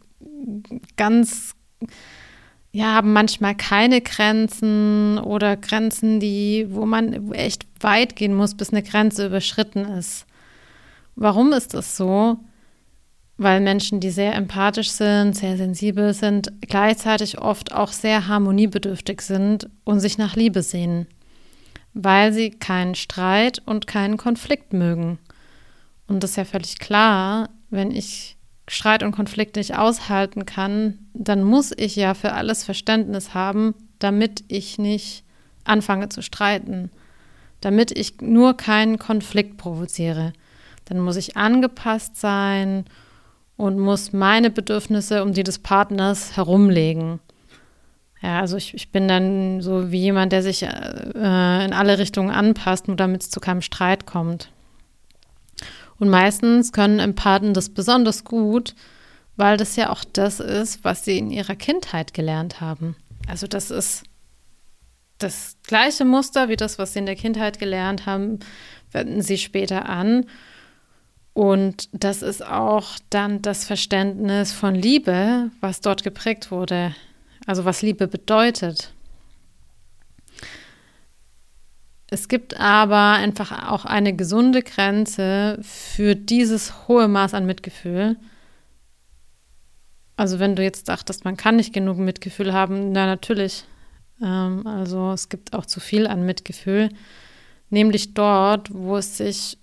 ganz, 0.97 1.55
ja, 2.71 2.93
haben 2.93 3.13
manchmal 3.13 3.55
keine 3.55 4.01
Grenzen 4.01 5.17
oder 5.19 5.55
Grenzen, 5.55 6.19
die, 6.19 6.67
wo 6.69 6.85
man 6.85 7.31
echt 7.31 7.65
weit 7.79 8.15
gehen 8.15 8.35
muss, 8.35 8.55
bis 8.55 8.71
eine 8.71 8.83
Grenze 8.83 9.27
überschritten 9.27 9.85
ist. 9.85 10.25
Warum 11.15 11.53
ist 11.53 11.73
das 11.73 11.95
so? 11.97 12.39
Weil 13.41 13.59
Menschen, 13.59 13.99
die 13.99 14.11
sehr 14.11 14.35
empathisch 14.35 14.91
sind, 14.91 15.35
sehr 15.35 15.57
sensibel 15.57 16.13
sind, 16.13 16.51
gleichzeitig 16.61 17.39
oft 17.39 17.73
auch 17.73 17.91
sehr 17.91 18.27
harmoniebedürftig 18.27 19.21
sind 19.21 19.69
und 19.83 19.99
sich 19.99 20.17
nach 20.17 20.35
Liebe 20.35 20.61
sehnen 20.61 21.07
weil 21.93 22.33
sie 22.33 22.51
keinen 22.51 22.95
Streit 22.95 23.61
und 23.65 23.87
keinen 23.87 24.17
Konflikt 24.17 24.73
mögen. 24.73 25.19
Und 26.07 26.23
das 26.23 26.31
ist 26.31 26.35
ja 26.37 26.45
völlig 26.45 26.79
klar, 26.79 27.49
wenn 27.69 27.91
ich 27.91 28.37
Streit 28.67 29.03
und 29.03 29.11
Konflikt 29.11 29.55
nicht 29.55 29.77
aushalten 29.77 30.45
kann, 30.45 30.99
dann 31.13 31.43
muss 31.43 31.71
ich 31.75 31.95
ja 31.95 32.13
für 32.13 32.33
alles 32.33 32.63
Verständnis 32.63 33.33
haben, 33.33 33.75
damit 33.99 34.43
ich 34.47 34.77
nicht 34.77 35.23
anfange 35.63 36.09
zu 36.09 36.21
streiten, 36.21 36.89
damit 37.59 37.91
ich 37.91 38.21
nur 38.21 38.55
keinen 38.55 38.97
Konflikt 38.97 39.57
provoziere. 39.57 40.33
Dann 40.85 40.99
muss 40.99 41.17
ich 41.17 41.37
angepasst 41.37 42.15
sein 42.15 42.85
und 43.57 43.79
muss 43.79 44.13
meine 44.13 44.49
Bedürfnisse 44.49 45.23
um 45.23 45.33
die 45.33 45.43
des 45.43 45.59
Partners 45.59 46.35
herumlegen. 46.35 47.19
Ja, 48.21 48.39
also 48.39 48.57
ich, 48.57 48.73
ich 48.73 48.91
bin 48.91 49.07
dann 49.07 49.61
so 49.61 49.91
wie 49.91 49.99
jemand, 49.99 50.31
der 50.31 50.43
sich 50.43 50.63
äh, 50.63 51.65
in 51.65 51.73
alle 51.73 51.97
Richtungen 51.97 52.29
anpasst, 52.29 52.87
nur 52.87 52.97
damit 52.97 53.23
es 53.23 53.29
zu 53.29 53.39
keinem 53.39 53.61
Streit 53.61 54.05
kommt. 54.05 54.51
Und 55.97 56.09
meistens 56.09 56.71
können 56.71 56.99
Empathen 56.99 57.53
das 57.53 57.69
besonders 57.69 58.23
gut, 58.23 58.75
weil 59.37 59.57
das 59.57 59.75
ja 59.75 59.89
auch 59.89 60.03
das 60.03 60.39
ist, 60.39 60.83
was 60.83 61.05
sie 61.05 61.17
in 61.17 61.31
ihrer 61.31 61.55
Kindheit 61.55 62.13
gelernt 62.13 62.61
haben. 62.61 62.95
Also 63.27 63.47
das 63.47 63.71
ist 63.71 64.03
das 65.17 65.57
gleiche 65.63 66.05
Muster 66.05 66.49
wie 66.49 66.55
das, 66.55 66.79
was 66.79 66.93
sie 66.93 66.99
in 66.99 67.05
der 67.05 67.15
Kindheit 67.15 67.59
gelernt 67.59 68.05
haben, 68.05 68.39
wenden 68.91 69.21
sie 69.21 69.37
später 69.37 69.87
an. 69.87 70.25
Und 71.33 71.89
das 71.93 72.21
ist 72.21 72.45
auch 72.45 72.99
dann 73.09 73.41
das 73.41 73.65
Verständnis 73.65 74.51
von 74.51 74.75
Liebe, 74.75 75.49
was 75.61 75.81
dort 75.81 76.03
geprägt 76.03 76.51
wurde 76.51 76.93
also 77.45 77.65
was 77.65 77.81
Liebe 77.81 78.07
bedeutet. 78.07 78.93
Es 82.09 82.27
gibt 82.27 82.59
aber 82.59 83.13
einfach 83.13 83.71
auch 83.71 83.85
eine 83.85 84.13
gesunde 84.13 84.63
Grenze 84.63 85.59
für 85.61 86.15
dieses 86.15 86.87
hohe 86.87 87.07
Maß 87.07 87.33
an 87.33 87.45
Mitgefühl. 87.45 88.17
Also 90.17 90.39
wenn 90.39 90.55
du 90.55 90.63
jetzt 90.63 90.89
dachtest, 90.89 91.23
man 91.23 91.37
kann 91.37 91.55
nicht 91.55 91.73
genug 91.73 91.97
Mitgefühl 91.97 92.53
haben, 92.53 92.91
na 92.91 93.05
natürlich. 93.05 93.63
Ähm, 94.21 94.67
also 94.67 95.13
es 95.13 95.29
gibt 95.29 95.53
auch 95.53 95.65
zu 95.65 95.79
viel 95.79 96.05
an 96.05 96.25
Mitgefühl, 96.25 96.89
nämlich 97.69 98.13
dort, 98.13 98.73
wo 98.73 98.97
es 98.97 99.17
sich 99.17 99.57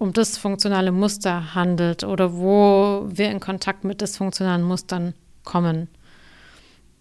um 0.00 0.14
dysfunktionale 0.14 0.92
Muster 0.92 1.54
handelt 1.54 2.04
oder 2.04 2.32
wo 2.38 3.06
wir 3.06 3.30
in 3.30 3.38
Kontakt 3.38 3.84
mit 3.84 4.00
dysfunktionalen 4.00 4.62
Mustern 4.62 5.12
kommen. 5.44 5.88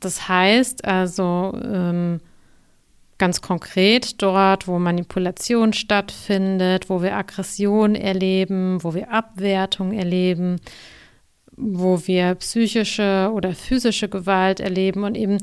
Das 0.02 0.28
heißt 0.28 0.84
also 0.84 1.58
ähm, 1.64 2.20
ganz 3.18 3.42
konkret 3.42 4.22
dort, 4.22 4.68
wo 4.68 4.80
Manipulation 4.80 5.72
stattfindet, 5.72 6.90
wo 6.90 7.02
wir 7.02 7.16
Aggression 7.16 7.96
erleben, 7.96 8.84
wo 8.84 8.94
wir 8.94 9.12
Abwertung 9.12 9.94
erleben, 9.94 10.60
wo 11.56 12.06
wir 12.06 12.36
psychische 12.36 13.32
oder 13.34 13.54
physische 13.54 14.10
Gewalt 14.10 14.60
erleben 14.60 15.06
und 15.06 15.16
eben 15.16 15.38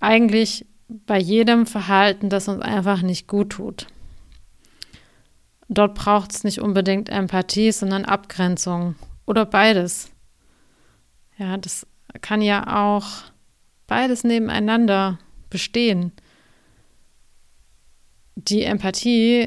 eigentlich 0.00 0.66
bei 0.88 1.18
jedem 1.18 1.66
Verhalten, 1.66 2.28
das 2.28 2.48
uns 2.48 2.60
einfach 2.60 3.02
nicht 3.02 3.28
gut 3.28 3.50
tut. 3.50 3.86
Dort 5.72 5.94
braucht 5.94 6.32
es 6.32 6.42
nicht 6.42 6.60
unbedingt 6.60 7.08
Empathie, 7.08 7.70
sondern 7.70 8.04
Abgrenzung 8.04 8.96
oder 9.24 9.46
beides. 9.46 10.10
Ja, 11.38 11.56
das 11.56 11.86
kann 12.20 12.42
ja 12.42 12.90
auch 12.90 13.06
beides 13.86 14.24
nebeneinander 14.24 15.20
bestehen. 15.48 16.10
Die 18.34 18.64
Empathie 18.64 19.46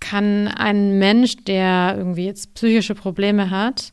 kann 0.00 0.48
ein 0.48 0.98
Mensch, 0.98 1.36
der 1.44 1.96
irgendwie 1.98 2.24
jetzt 2.24 2.54
psychische 2.54 2.94
Probleme 2.94 3.50
hat, 3.50 3.92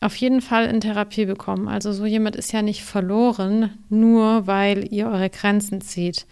auf 0.00 0.16
jeden 0.16 0.40
Fall 0.40 0.66
in 0.66 0.80
Therapie 0.80 1.26
bekommen. 1.26 1.68
Also 1.68 1.92
so 1.92 2.06
jemand 2.06 2.34
ist 2.34 2.50
ja 2.50 2.62
nicht 2.62 2.82
verloren, 2.82 3.78
nur 3.88 4.48
weil 4.48 4.92
ihr 4.92 5.06
eure 5.06 5.30
Grenzen 5.30 5.80
zieht. 5.80 6.26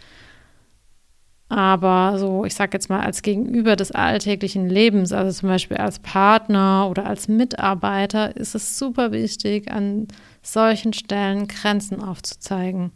Aber 1.49 2.19
so, 2.19 2.45
ich 2.45 2.55
sage 2.55 2.73
jetzt 2.75 2.91
mal, 2.91 3.01
als 3.01 3.23
Gegenüber 3.23 3.75
des 3.75 3.91
alltäglichen 3.91 4.69
Lebens, 4.69 5.13
also 5.13 5.41
zum 5.41 5.49
Beispiel 5.49 5.79
als 5.79 5.99
Partner 5.99 6.89
oder 6.91 7.07
als 7.07 7.27
Mitarbeiter, 7.27 8.37
ist 8.37 8.55
es 8.55 8.79
super 8.79 9.13
wichtig, 9.13 9.71
an 9.71 10.09
solchen 10.43 10.93
Stellen 10.93 11.49
Grenzen 11.49 12.03
aufzuzeigen. 12.03 12.93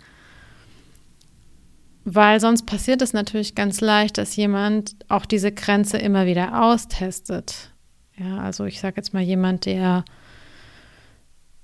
Weil 2.04 2.40
sonst 2.40 2.66
passiert 2.66 3.00
es 3.00 3.12
natürlich 3.12 3.54
ganz 3.54 3.80
leicht, 3.80 4.18
dass 4.18 4.36
jemand 4.36 4.96
auch 5.08 5.24
diese 5.24 5.52
Grenze 5.52 5.96
immer 5.98 6.26
wieder 6.26 6.62
austestet. 6.62 7.70
Ja, 8.16 8.38
also 8.38 8.64
ich 8.66 8.80
sage 8.80 8.96
jetzt 8.96 9.14
mal 9.14 9.22
jemand, 9.22 9.64
der 9.64 10.04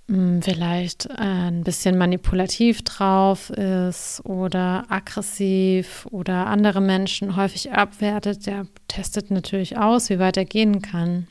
vielleicht 0.09 1.11
ein 1.19 1.65
bisschen 1.65 1.99
manipulativ 1.99 2.83
drauf 2.83 3.51
ist 3.51 4.25
oder 4.25 4.87
aggressiv 4.89 6.07
oder 6.11 6.47
andere 6.47 6.81
Menschen 6.81 7.37
häufig 7.37 7.73
abwertet, 7.73 8.47
der 8.47 8.67
testet 8.89 9.31
natürlich 9.31 9.77
aus, 9.77 10.09
wie 10.09 10.19
weit 10.19 10.39
er 10.39 10.47
gehen 10.47 10.81
kann. 10.81 11.27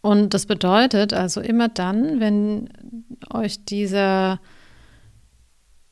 Und 0.00 0.32
das 0.32 0.46
bedeutet 0.46 1.12
also 1.12 1.40
immer 1.40 1.68
dann, 1.68 2.20
wenn 2.20 2.68
euch 3.32 3.64
dieser 3.64 4.38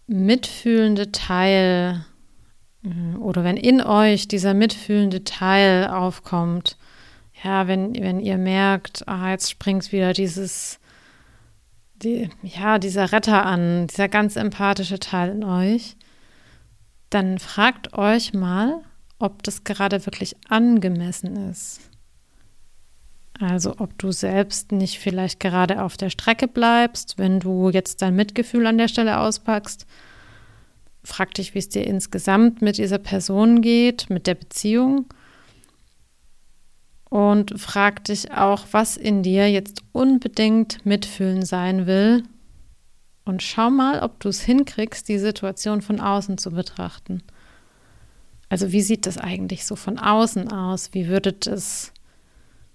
mitfühlende 0.06 1.10
Teil 1.10 2.04
hm, 2.84 3.20
oder 3.20 3.42
wenn 3.42 3.56
in 3.56 3.80
euch 3.80 4.28
dieser 4.28 4.54
mitfühlende 4.54 5.24
Teil 5.24 5.88
aufkommt, 5.88 6.76
ja, 7.42 7.66
wenn, 7.66 7.94
wenn 7.94 8.20
ihr 8.20 8.38
merkt, 8.38 9.06
ah, 9.08 9.30
jetzt 9.30 9.50
springt 9.50 9.90
wieder 9.92 10.12
dieses, 10.12 10.78
die, 11.96 12.30
ja, 12.42 12.78
dieser 12.78 13.12
Retter 13.12 13.44
an, 13.44 13.86
dieser 13.88 14.08
ganz 14.08 14.36
empathische 14.36 14.98
Teil 14.98 15.30
in 15.30 15.44
euch, 15.44 15.96
dann 17.10 17.38
fragt 17.38 17.94
euch 17.94 18.32
mal, 18.32 18.82
ob 19.18 19.42
das 19.42 19.64
gerade 19.64 20.04
wirklich 20.06 20.36
angemessen 20.48 21.50
ist. 21.50 21.80
Also 23.40 23.74
ob 23.78 23.98
du 23.98 24.12
selbst 24.12 24.72
nicht 24.72 24.98
vielleicht 24.98 25.40
gerade 25.40 25.82
auf 25.82 25.96
der 25.96 26.10
Strecke 26.10 26.46
bleibst, 26.46 27.18
wenn 27.18 27.40
du 27.40 27.70
jetzt 27.70 28.02
dein 28.02 28.14
Mitgefühl 28.14 28.66
an 28.66 28.78
der 28.78 28.88
Stelle 28.88 29.18
auspackst. 29.18 29.86
Frag 31.02 31.34
dich, 31.34 31.54
wie 31.54 31.58
es 31.58 31.68
dir 31.68 31.84
insgesamt 31.84 32.62
mit 32.62 32.78
dieser 32.78 32.98
Person 32.98 33.62
geht, 33.62 34.10
mit 34.10 34.26
der 34.26 34.36
Beziehung 34.36 35.06
und 37.12 37.60
frag 37.60 38.04
dich 38.04 38.32
auch, 38.32 38.64
was 38.70 38.96
in 38.96 39.22
dir 39.22 39.50
jetzt 39.50 39.82
unbedingt 39.92 40.86
mitfühlen 40.86 41.44
sein 41.44 41.86
will. 41.86 42.22
Und 43.26 43.42
schau 43.42 43.68
mal, 43.68 44.00
ob 44.00 44.18
du 44.20 44.30
es 44.30 44.40
hinkriegst, 44.40 45.10
die 45.10 45.18
Situation 45.18 45.82
von 45.82 46.00
außen 46.00 46.38
zu 46.38 46.52
betrachten. 46.52 47.22
Also 48.48 48.72
wie 48.72 48.80
sieht 48.80 49.04
das 49.04 49.18
eigentlich 49.18 49.66
so 49.66 49.76
von 49.76 49.98
außen 49.98 50.50
aus? 50.52 50.94
Wie 50.94 51.08
würde 51.08 51.34
das 51.34 51.92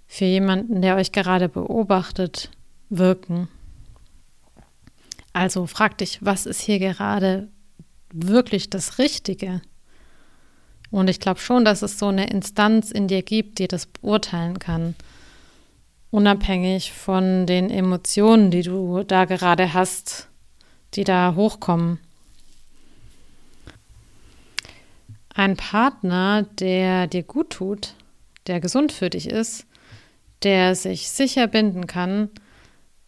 für 0.06 0.26
jemanden, 0.26 0.84
der 0.84 0.98
euch 0.98 1.12
gerade 1.12 1.50
beobachtet, 1.50 2.52
wirken? 2.90 3.48
Also 5.34 5.66
frag 5.66 5.98
dich, 5.98 6.20
was 6.24 6.46
ist 6.46 6.62
hier 6.62 6.78
gerade 6.78 7.48
wirklich 8.14 8.70
das 8.70 9.00
Richtige? 9.00 9.64
Und 10.90 11.10
ich 11.10 11.20
glaube 11.20 11.40
schon, 11.40 11.66
dass 11.66 11.82
es 11.82 12.00
so 12.00 12.08
eine 12.08 12.30
Instanz 12.30 12.92
in 12.92 13.08
dir 13.08 13.22
gibt, 13.22 13.60
die 13.60 13.68
das 13.68 13.86
beurteilen 13.86 14.60
kann. 14.60 14.96
Unabhängig 16.12 16.94
von 16.94 17.46
den 17.46 17.70
Emotionen, 17.70 18.52
die 18.52 18.62
du 18.62 19.04
da 19.04 19.26
gerade 19.26 19.74
hast, 19.74 20.30
die 20.94 21.04
da 21.04 21.36
hochkommen. 21.36 22.00
Ein 25.34 25.58
Partner, 25.58 26.44
der 26.60 27.08
dir 27.08 27.24
gut 27.24 27.52
tut, 27.52 27.94
der 28.48 28.60
gesund 28.60 28.92
für 28.92 29.10
dich 29.10 29.30
ist, 29.30 29.68
der 30.44 30.74
sich 30.74 31.10
sicher 31.10 31.48
binden 31.48 31.86
kann, 31.86 32.30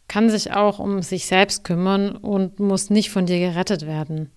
kann 0.08 0.30
sich 0.30 0.52
auch 0.52 0.80
um 0.80 1.02
sich 1.02 1.26
selbst 1.28 1.64
kümmern 1.64 2.16
und 2.16 2.60
muss 2.60 2.90
nicht 2.90 3.10
von 3.10 3.26
dir 3.26 3.40
gerettet 3.40 3.86
werden. 3.86 4.30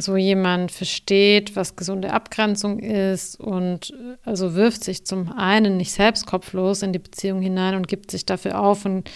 So 0.00 0.16
jemand 0.16 0.72
versteht, 0.72 1.56
was 1.56 1.76
gesunde 1.76 2.12
Abgrenzung 2.12 2.78
ist 2.78 3.38
und 3.38 3.92
also 4.24 4.54
wirft 4.54 4.82
sich 4.82 5.04
zum 5.04 5.30
einen 5.32 5.76
nicht 5.76 5.92
selbst 5.92 6.26
kopflos 6.26 6.82
in 6.82 6.94
die 6.94 6.98
Beziehung 6.98 7.42
hinein 7.42 7.74
und 7.74 7.86
gibt 7.86 8.10
sich 8.10 8.24
dafür 8.24 8.58
auf 8.60 8.86
und 8.86 9.10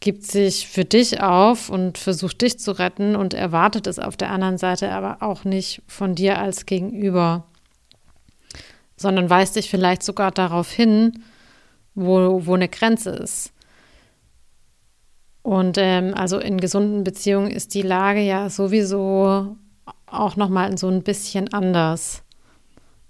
gibt 0.00 0.24
sich 0.24 0.68
für 0.68 0.84
dich 0.84 1.22
auf 1.22 1.70
und 1.70 1.96
versucht 1.96 2.42
dich 2.42 2.58
zu 2.58 2.72
retten 2.72 3.16
und 3.16 3.32
erwartet 3.32 3.86
es 3.86 3.98
auf 3.98 4.16
der 4.18 4.30
anderen 4.30 4.58
Seite 4.58 4.90
aber 4.92 5.22
auch 5.22 5.44
nicht 5.44 5.82
von 5.86 6.14
dir 6.14 6.38
als 6.38 6.66
Gegenüber, 6.66 7.46
sondern 8.96 9.30
weist 9.30 9.56
dich 9.56 9.70
vielleicht 9.70 10.02
sogar 10.02 10.30
darauf 10.30 10.70
hin, 10.70 11.24
wo, 11.94 12.46
wo 12.46 12.54
eine 12.54 12.68
Grenze 12.68 13.10
ist. 13.10 13.52
Und 15.42 15.78
ähm, 15.78 16.12
also 16.14 16.38
in 16.38 16.58
gesunden 16.58 17.04
Beziehungen 17.04 17.50
ist 17.50 17.72
die 17.72 17.82
Lage 17.82 18.20
ja 18.20 18.50
sowieso 18.50 19.56
auch 20.10 20.36
nochmal 20.36 20.76
so 20.78 20.88
ein 20.88 21.02
bisschen 21.02 21.52
anders. 21.52 22.22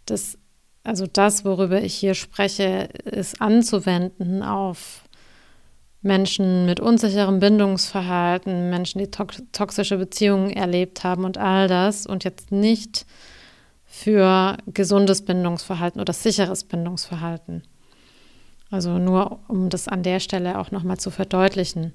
Das, 0.06 0.38
also 0.84 1.06
das, 1.06 1.44
worüber 1.44 1.82
ich 1.82 1.94
hier 1.94 2.14
spreche, 2.14 2.88
ist 3.04 3.40
anzuwenden 3.40 4.42
auf 4.42 5.04
Menschen 6.00 6.66
mit 6.66 6.80
unsicherem 6.80 7.40
Bindungsverhalten, 7.40 8.70
Menschen, 8.70 9.00
die 9.00 9.10
toxische 9.10 9.98
Beziehungen 9.98 10.50
erlebt 10.50 11.02
haben 11.02 11.24
und 11.24 11.38
all 11.38 11.68
das 11.68 12.06
und 12.06 12.24
jetzt 12.24 12.52
nicht 12.52 13.04
für 13.84 14.56
gesundes 14.66 15.24
Bindungsverhalten 15.24 16.00
oder 16.00 16.12
sicheres 16.12 16.64
Bindungsverhalten. 16.64 17.62
Also 18.70 18.98
nur 18.98 19.40
um 19.48 19.70
das 19.70 19.88
an 19.88 20.02
der 20.02 20.20
Stelle 20.20 20.58
auch 20.58 20.70
nochmal 20.70 20.98
zu 20.98 21.10
verdeutlichen. 21.10 21.94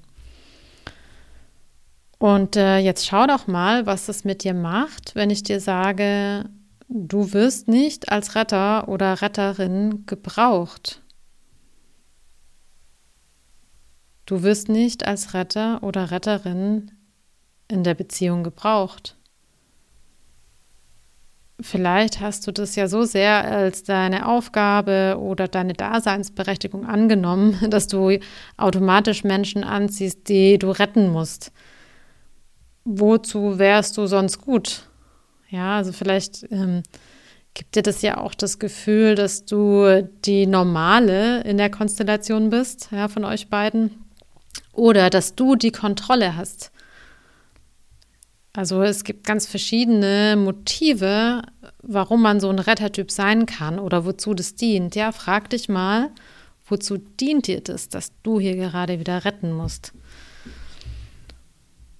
Und 2.18 2.56
äh, 2.56 2.78
jetzt 2.78 3.06
schau 3.06 3.26
doch 3.26 3.46
mal, 3.46 3.86
was 3.86 4.08
es 4.08 4.24
mit 4.24 4.44
dir 4.44 4.54
macht, 4.54 5.14
wenn 5.14 5.30
ich 5.30 5.42
dir 5.42 5.60
sage, 5.60 6.48
du 6.88 7.32
wirst 7.32 7.68
nicht 7.68 8.10
als 8.10 8.34
Retter 8.34 8.88
oder 8.88 9.20
Retterin 9.20 10.06
gebraucht. 10.06 11.02
Du 14.26 14.42
wirst 14.42 14.68
nicht 14.68 15.06
als 15.06 15.34
Retter 15.34 15.82
oder 15.82 16.10
Retterin 16.10 16.90
in 17.68 17.84
der 17.84 17.94
Beziehung 17.94 18.42
gebraucht. 18.42 19.16
Vielleicht 21.60 22.20
hast 22.20 22.46
du 22.46 22.52
das 22.52 22.74
ja 22.74 22.88
so 22.88 23.04
sehr 23.04 23.44
als 23.44 23.84
deine 23.84 24.26
Aufgabe 24.26 25.16
oder 25.20 25.46
deine 25.46 25.72
Daseinsberechtigung 25.72 26.84
angenommen, 26.84 27.58
dass 27.70 27.86
du 27.86 28.18
automatisch 28.56 29.24
Menschen 29.24 29.62
anziehst, 29.62 30.28
die 30.28 30.58
du 30.58 30.70
retten 30.70 31.10
musst. 31.10 31.52
Wozu 32.84 33.58
wärst 33.58 33.96
du 33.96 34.06
sonst 34.06 34.40
gut? 34.40 34.88
Ja, 35.48 35.76
also 35.76 35.92
vielleicht 35.92 36.46
ähm, 36.50 36.82
gibt 37.54 37.76
dir 37.76 37.82
das 37.82 38.02
ja 38.02 38.18
auch 38.18 38.34
das 38.34 38.58
Gefühl, 38.58 39.14
dass 39.14 39.44
du 39.44 40.08
die 40.24 40.46
Normale 40.46 41.42
in 41.42 41.56
der 41.56 41.70
Konstellation 41.70 42.50
bist, 42.50 42.88
ja, 42.90 43.08
von 43.08 43.24
euch 43.24 43.48
beiden 43.48 44.04
oder 44.72 45.08
dass 45.10 45.34
du 45.34 45.56
die 45.56 45.70
Kontrolle 45.70 46.36
hast. 46.36 46.72
Also 48.52 48.82
es 48.82 49.02
gibt 49.02 49.26
ganz 49.26 49.46
verschiedene 49.46 50.36
Motive, 50.36 51.42
warum 51.82 52.22
man 52.22 52.38
so 52.38 52.48
ein 52.50 52.60
Rettertyp 52.60 53.10
sein 53.10 53.46
kann 53.46 53.80
oder 53.80 54.04
wozu 54.04 54.32
das 54.32 54.54
dient. 54.54 54.94
Ja, 54.94 55.10
frag 55.10 55.50
dich 55.50 55.68
mal, 55.68 56.10
wozu 56.68 56.98
dient 56.98 57.48
dir 57.48 57.60
das, 57.60 57.88
dass 57.88 58.12
du 58.22 58.38
hier 58.38 58.54
gerade 58.54 59.00
wieder 59.00 59.24
retten 59.24 59.52
musst? 59.52 59.92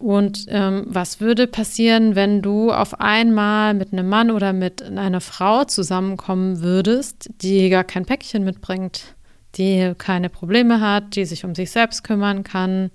Und 0.05 0.47
ähm, 0.49 0.85
was 0.87 1.21
würde 1.21 1.47
passieren, 1.47 2.14
wenn 2.14 2.43
du 2.43 2.71
auf 2.71 3.01
einmal 3.01 3.73
mit 3.73 3.93
einem 3.93 4.09
Mann 4.09 4.31
oder 4.31 4.53
mit 4.53 4.83
einer 4.83 5.23
Frau 5.23 5.64
zusammenkommen 5.64 6.61
würdest, 6.61 7.31
die 7.40 7.71
gar 7.71 7.85
kein 7.85 8.05
Päckchen 8.05 8.45
mitbringt? 8.45 9.14
die 9.57 9.95
keine 9.97 10.31
Probleme 10.31 10.81
hat, 10.81 11.17
die 11.17 11.25
sich 11.25 11.45
um 11.45 11.55
sich 11.55 11.71
selbst 11.71 12.05
kümmern 12.05 12.45
kann. 12.45 12.90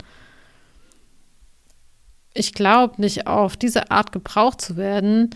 Ich 2.34 2.54
glaube, 2.54 3.02
nicht 3.02 3.28
auf 3.28 3.58
diese 3.58 3.92
Art 3.92 4.12
gebraucht 4.12 4.62
zu 4.62 4.78
werden, 4.78 5.32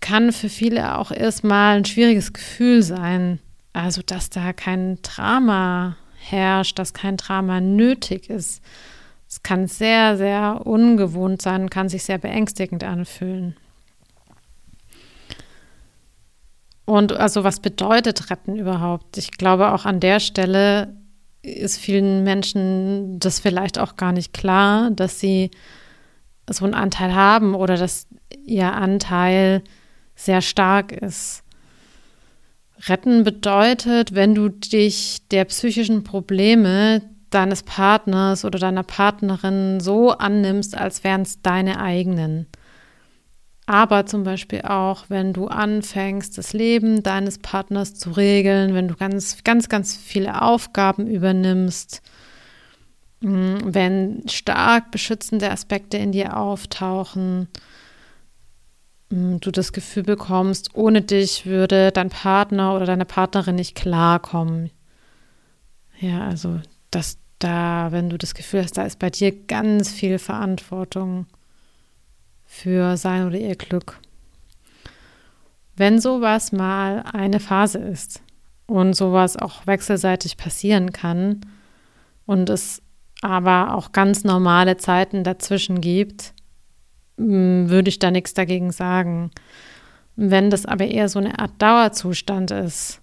kann 0.00 0.32
für 0.32 0.48
viele 0.48 0.98
auch 0.98 1.10
erstmal 1.10 1.76
ein 1.76 1.84
schwieriges 1.84 2.32
Gefühl 2.32 2.82
sein. 2.82 3.38
Also, 3.72 4.02
dass 4.02 4.30
da 4.30 4.52
kein 4.52 5.00
Drama 5.02 5.96
herrscht, 6.18 6.78
dass 6.78 6.92
kein 6.92 7.16
Drama 7.16 7.60
nötig 7.60 8.28
ist. 8.28 8.62
Kann 9.42 9.66
sehr, 9.66 10.16
sehr 10.16 10.62
ungewohnt 10.64 11.42
sein, 11.42 11.70
kann 11.70 11.88
sich 11.88 12.04
sehr 12.04 12.18
beängstigend 12.18 12.84
anfühlen. 12.84 13.56
Und 16.84 17.12
also 17.12 17.44
was 17.44 17.60
bedeutet 17.60 18.30
retten 18.30 18.56
überhaupt? 18.56 19.16
Ich 19.16 19.32
glaube, 19.32 19.72
auch 19.72 19.84
an 19.84 20.00
der 20.00 20.20
Stelle 20.20 20.94
ist 21.42 21.78
vielen 21.78 22.22
Menschen 22.22 23.18
das 23.18 23.40
vielleicht 23.40 23.78
auch 23.78 23.96
gar 23.96 24.12
nicht 24.12 24.32
klar, 24.32 24.90
dass 24.90 25.18
sie 25.18 25.50
so 26.48 26.64
einen 26.64 26.74
Anteil 26.74 27.14
haben 27.14 27.54
oder 27.54 27.76
dass 27.76 28.06
ihr 28.44 28.72
Anteil 28.72 29.62
sehr 30.14 30.40
stark 30.40 30.92
ist. 30.92 31.42
Retten 32.88 33.22
bedeutet, 33.22 34.14
wenn 34.14 34.34
du 34.34 34.48
dich 34.48 35.26
der 35.30 35.44
psychischen 35.44 36.04
Probleme 36.04 37.02
deines 37.34 37.62
Partners 37.62 38.44
oder 38.44 38.58
deiner 38.58 38.82
Partnerin 38.82 39.80
so 39.80 40.10
annimmst, 40.10 40.76
als 40.76 41.04
wären 41.04 41.22
es 41.22 41.42
deine 41.42 41.80
eigenen. 41.80 42.46
Aber 43.66 44.06
zum 44.06 44.24
Beispiel 44.24 44.62
auch, 44.62 45.04
wenn 45.08 45.32
du 45.32 45.46
anfängst, 45.46 46.36
das 46.36 46.52
Leben 46.52 47.02
deines 47.02 47.38
Partners 47.38 47.94
zu 47.94 48.10
regeln, 48.10 48.74
wenn 48.74 48.88
du 48.88 48.96
ganz, 48.96 49.44
ganz, 49.44 49.68
ganz 49.68 49.96
viele 49.96 50.42
Aufgaben 50.42 51.06
übernimmst, 51.06 52.02
mm, 53.20 53.56
wenn 53.62 54.28
stark 54.28 54.90
beschützende 54.90 55.50
Aspekte 55.50 55.96
in 55.96 56.10
dir 56.10 56.36
auftauchen, 56.36 57.48
mm, 59.10 59.36
du 59.38 59.50
das 59.52 59.72
Gefühl 59.72 60.02
bekommst, 60.02 60.74
ohne 60.74 61.00
dich 61.02 61.46
würde 61.46 61.92
dein 61.92 62.10
Partner 62.10 62.74
oder 62.74 62.86
deine 62.86 63.04
Partnerin 63.04 63.54
nicht 63.54 63.76
klarkommen. 63.76 64.70
Ja, 66.00 66.26
also, 66.26 66.60
dass 66.90 67.21
da, 67.42 67.88
wenn 67.90 68.08
du 68.08 68.18
das 68.18 68.34
Gefühl 68.34 68.62
hast, 68.62 68.76
da 68.76 68.84
ist 68.84 68.98
bei 68.98 69.10
dir 69.10 69.32
ganz 69.46 69.90
viel 69.90 70.18
Verantwortung 70.18 71.26
für 72.44 72.96
sein 72.96 73.26
oder 73.26 73.38
ihr 73.38 73.56
Glück. 73.56 73.98
Wenn 75.76 75.98
sowas 76.00 76.52
mal 76.52 77.04
eine 77.12 77.40
Phase 77.40 77.78
ist 77.78 78.22
und 78.66 78.94
sowas 78.94 79.36
auch 79.36 79.66
wechselseitig 79.66 80.36
passieren 80.36 80.92
kann 80.92 81.40
und 82.26 82.50
es 82.50 82.82
aber 83.20 83.74
auch 83.74 83.92
ganz 83.92 84.24
normale 84.24 84.76
Zeiten 84.76 85.24
dazwischen 85.24 85.80
gibt, 85.80 86.34
würde 87.16 87.88
ich 87.88 87.98
da 87.98 88.10
nichts 88.10 88.34
dagegen 88.34 88.72
sagen. 88.72 89.30
Wenn 90.16 90.50
das 90.50 90.66
aber 90.66 90.86
eher 90.86 91.08
so 91.08 91.18
eine 91.18 91.38
Art 91.38 91.52
Dauerzustand 91.58 92.50
ist, 92.50 93.01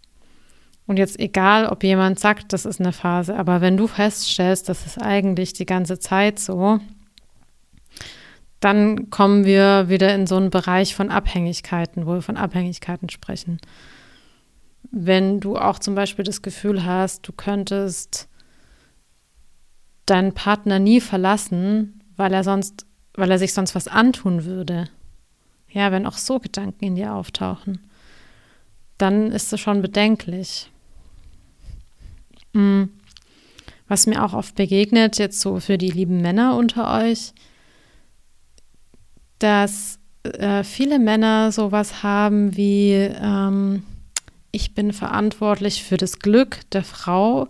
und 0.89 0.97
jetzt 0.97 1.19
egal, 1.19 1.67
ob 1.67 1.84
jemand 1.84 2.19
sagt, 2.19 2.52
das 2.52 2.65
ist 2.65 2.80
eine 2.80 2.93
Phase, 2.93 3.36
aber 3.36 3.62
wenn 3.62 3.78
du 3.78 3.86
feststellst, 3.86 4.67
das 4.69 4.88
ist 4.88 4.99
eigentlich 4.99 5.54
die 5.54 5.67
ganze 5.67 5.99
Zeit 5.99 6.39
so, 6.39 6.80
dann 8.60 9.12
kommen 9.12 9.45
wir 9.45 9.88
wieder 9.88 10.15
in 10.15 10.25
so 10.25 10.36
einen 10.38 10.49
Bereich 10.49 10.95
von 10.95 11.12
Abhängigkeiten, 11.12 12.08
wo 12.08 12.15
wir 12.15 12.23
von 12.23 12.38
Abhängigkeiten 12.38 13.10
sprechen. 13.10 13.60
Wenn 14.89 15.39
du 15.39 15.58
auch 15.58 15.78
zum 15.78 15.93
Beispiel 15.93 16.25
das 16.25 16.41
Gefühl 16.41 16.84
hast, 16.84 17.28
du 17.28 17.34
könntest 17.34 18.28
deinen 20.08 20.34
Partner 20.34 20.80
nie 20.80 21.02
verlassen, 21.02 22.02
weil 22.17 22.34
er 22.34 22.43
sonst, 22.43 22.88
weil 23.13 23.30
er 23.30 23.38
sich 23.38 23.54
sonst 23.54 23.75
was 23.75 23.88
antun 23.88 24.43
würde. 24.43 24.89
ja, 25.69 25.91
wenn 25.91 26.08
auch 26.08 26.17
so 26.17 26.39
Gedanken 26.39 26.84
in 26.84 26.95
dir 26.95 27.13
auftauchen, 27.13 27.78
dann 28.97 29.32
ist 29.32 29.54
es 29.54 29.60
schon 29.60 29.84
bedenklich. 29.84 30.71
Mm. 32.53 32.83
Was 33.88 34.05
mir 34.05 34.23
auch 34.23 34.33
oft 34.33 34.55
begegnet, 34.55 35.17
jetzt 35.17 35.41
so 35.41 35.59
für 35.59 35.79
die 35.79 35.89
lieben 35.89 36.21
Männer 36.21 36.55
unter 36.55 37.01
euch, 37.01 37.33
dass 39.39 39.97
äh, 40.23 40.63
viele 40.63 40.99
Männer 40.99 41.51
sowas 41.51 42.03
haben 42.03 42.55
wie, 42.55 42.91
ähm, 42.93 43.83
ich 44.51 44.75
bin 44.75 44.93
verantwortlich 44.93 45.83
für 45.83 45.97
das 45.97 46.19
Glück 46.19 46.59
der 46.71 46.83
Frau, 46.83 47.47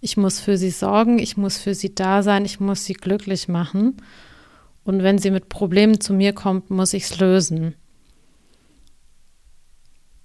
ich 0.00 0.16
muss 0.16 0.40
für 0.40 0.58
sie 0.58 0.70
sorgen, 0.70 1.18
ich 1.18 1.36
muss 1.36 1.58
für 1.58 1.74
sie 1.74 1.94
da 1.94 2.22
sein, 2.22 2.44
ich 2.44 2.60
muss 2.60 2.84
sie 2.84 2.94
glücklich 2.94 3.48
machen. 3.48 3.96
Und 4.84 5.02
wenn 5.02 5.18
sie 5.18 5.30
mit 5.30 5.48
Problemen 5.48 6.00
zu 6.00 6.14
mir 6.14 6.32
kommt, 6.32 6.70
muss 6.70 6.94
ich 6.94 7.04
es 7.04 7.18
lösen. 7.18 7.74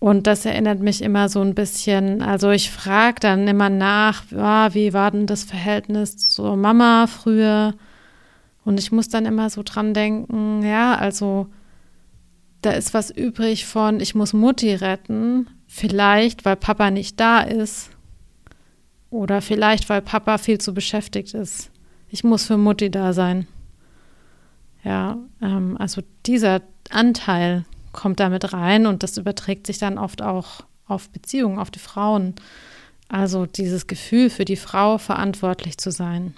Und 0.02 0.26
das 0.26 0.46
erinnert 0.46 0.80
mich 0.80 1.04
immer 1.04 1.30
so 1.30 1.42
ein 1.42 1.54
bisschen, 1.54 2.24
also 2.24 2.50
ich 2.50 2.72
frage 2.72 3.20
dann 3.20 3.48
immer 3.48 3.70
nach, 3.70 4.24
ja, 4.32 4.74
wie 4.74 4.94
war 4.94 5.12
denn 5.12 5.28
das 5.28 5.44
Verhältnis 5.44 6.18
zur 6.18 6.58
Mama 6.58 7.06
früher? 7.06 7.76
Und 8.66 8.80
ich 8.80 8.92
muss 8.92 9.10
dann 9.10 9.28
immer 9.28 9.52
so 9.52 9.62
dran 9.64 9.94
denken, 9.94 10.64
ja, 10.64 10.96
also 10.96 11.50
da 12.64 12.72
ist 12.72 12.96
was 12.96 13.12
übrig 13.12 13.68
von, 13.68 14.00
ich 14.00 14.16
muss 14.16 14.34
Mutti 14.34 14.74
retten, 14.74 15.48
vielleicht 15.68 16.46
weil 16.46 16.56
Papa 16.56 16.90
nicht 16.90 17.20
da 17.20 17.42
ist 17.42 17.92
oder 19.12 19.40
vielleicht 19.40 19.88
weil 19.88 20.02
Papa 20.02 20.40
viel 20.40 20.58
zu 20.58 20.74
beschäftigt 20.74 21.36
ist. 21.36 21.70
Ich 22.10 22.24
muss 22.24 22.48
für 22.48 22.58
Mutti 22.58 22.90
da 22.90 23.14
sein. 23.14 23.46
Ja, 24.84 25.20
ähm, 25.44 25.78
also 25.78 26.02
dieser 26.26 26.64
Anteil 26.90 27.66
kommt 27.92 28.20
damit 28.20 28.54
rein 28.54 28.86
und 28.86 29.04
das 29.04 29.18
überträgt 29.18 29.68
sich 29.68 29.78
dann 29.78 29.98
oft 29.98 30.22
auch 30.22 30.62
auf 30.88 31.10
Beziehungen, 31.10 31.60
auf 31.60 31.72
die 31.72 31.80
Frauen. 31.80 32.36
Also 33.10 33.46
dieses 33.46 33.88
Gefühl 33.88 34.30
für 34.30 34.46
die 34.46 34.56
Frau 34.56 34.98
verantwortlich 34.98 35.78
zu 35.78 35.92
sein. 35.92 36.34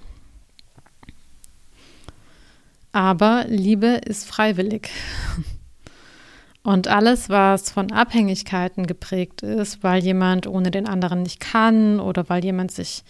Aber 2.91 3.45
Liebe 3.47 4.01
ist 4.05 4.27
freiwillig. 4.27 4.89
Und 6.63 6.87
alles, 6.87 7.27
was 7.27 7.71
von 7.71 7.91
Abhängigkeiten 7.91 8.87
geprägt 8.87 9.41
ist, 9.41 9.83
weil 9.83 10.01
jemand 10.01 10.47
ohne 10.47 10.71
den 10.71 10.87
anderen 10.87 11.23
nicht 11.23 11.41
kann 11.41 11.99
oder 11.99 12.29
weil 12.29 12.41
jemand 12.45 12.71
sich 12.71 13.03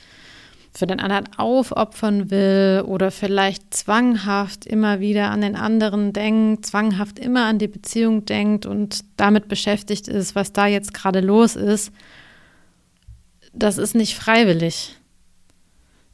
für 0.76 0.88
den 0.88 1.00
anderen 1.00 1.28
aufopfern 1.38 2.32
will 2.32 2.84
oder 2.86 3.12
vielleicht 3.12 3.74
zwanghaft 3.74 4.66
immer 4.66 5.00
wieder 5.00 5.30
an 5.30 5.42
den 5.42 5.56
anderen 5.56 6.14
denkt, 6.14 6.66
zwanghaft 6.66 7.20
immer 7.20 7.46
an 7.46 7.60
die 7.60 7.68
Beziehung 7.68 8.26
denkt 8.26 8.66
und 8.66 9.06
damit 9.18 9.48
beschäftigt 9.48 10.08
ist, 10.08 10.36
was 10.36 10.52
da 10.52 10.66
jetzt 10.66 10.94
gerade 10.94 11.20
los 11.20 11.56
ist, 11.56 11.92
das 13.54 13.78
ist 13.78 13.94
nicht 13.94 14.16
freiwillig. 14.16 14.96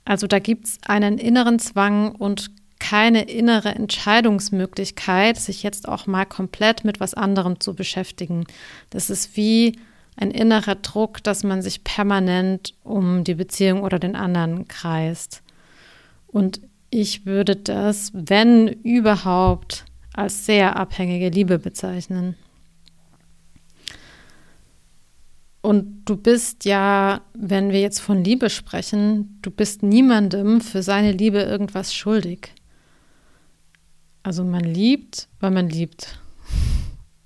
Also 0.03 0.27
da 0.27 0.39
gibt 0.39 0.65
es 0.65 0.77
einen 0.85 1.17
inneren 1.17 1.59
Zwang 1.59 2.13
und 2.13 2.51
keine 2.79 3.23
innere 3.23 3.69
Entscheidungsmöglichkeit, 3.75 5.37
sich 5.37 5.63
jetzt 5.63 5.87
auch 5.87 6.07
mal 6.07 6.25
komplett 6.25 6.83
mit 6.83 6.99
was 6.99 7.13
anderem 7.13 7.59
zu 7.59 7.75
beschäftigen. 7.75 8.45
Das 8.89 9.09
ist 9.09 9.37
wie 9.37 9.77
ein 10.19 10.31
innerer 10.31 10.75
Druck, 10.75 11.23
dass 11.23 11.43
man 11.43 11.61
sich 11.61 11.83
permanent 11.85 12.73
um 12.83 13.23
die 13.23 13.35
Beziehung 13.35 13.83
oder 13.83 13.99
den 13.99 14.17
anderen 14.17 14.67
kreist. 14.67 15.41
Und 16.27 16.59
ich 16.89 17.25
würde 17.25 17.55
das, 17.55 18.11
wenn 18.13 18.67
überhaupt, 18.67 19.85
als 20.13 20.45
sehr 20.45 20.75
abhängige 20.75 21.29
Liebe 21.29 21.57
bezeichnen. 21.57 22.35
Und 25.61 26.03
du 26.05 26.17
bist 26.17 26.65
ja, 26.65 27.21
wenn 27.33 27.71
wir 27.71 27.79
jetzt 27.79 27.99
von 27.99 28.23
Liebe 28.23 28.49
sprechen, 28.49 29.39
du 29.41 29.51
bist 29.51 29.83
niemandem 29.83 30.59
für 30.59 30.83
seine 30.83 31.13
Liebe 31.13 31.41
irgendwas 31.41 31.93
schuldig. 31.93 32.53
Also 34.23 34.43
man 34.43 34.63
liebt, 34.63 35.29
weil 35.39 35.51
man 35.51 35.69
liebt. 35.69 36.19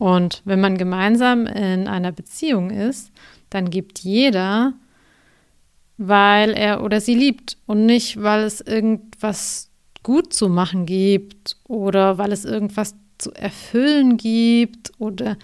Und 0.03 0.41
wenn 0.43 0.59
man 0.59 0.77
gemeinsam 0.77 1.47
in 1.47 1.87
einer 1.87 2.11
Beziehung 2.11 2.71
ist, 2.71 3.09
dann 3.49 3.69
gibt 3.69 3.99
jeder, 3.99 4.73
weil 5.97 6.49
er 6.49 6.83
oder 6.83 6.99
sie 6.99 7.15
liebt 7.15 7.55
und 7.67 7.85
nicht, 7.85 8.21
weil 8.21 8.43
es 8.43 8.59
irgendwas 8.59 9.69
gut 10.03 10.33
zu 10.33 10.49
machen 10.49 10.85
gibt 10.85 11.55
oder 11.69 12.17
weil 12.17 12.33
es 12.33 12.43
irgendwas 12.43 12.95
zu 13.17 13.31
erfüllen 13.31 14.17
gibt 14.17 14.91
oder 14.97 15.37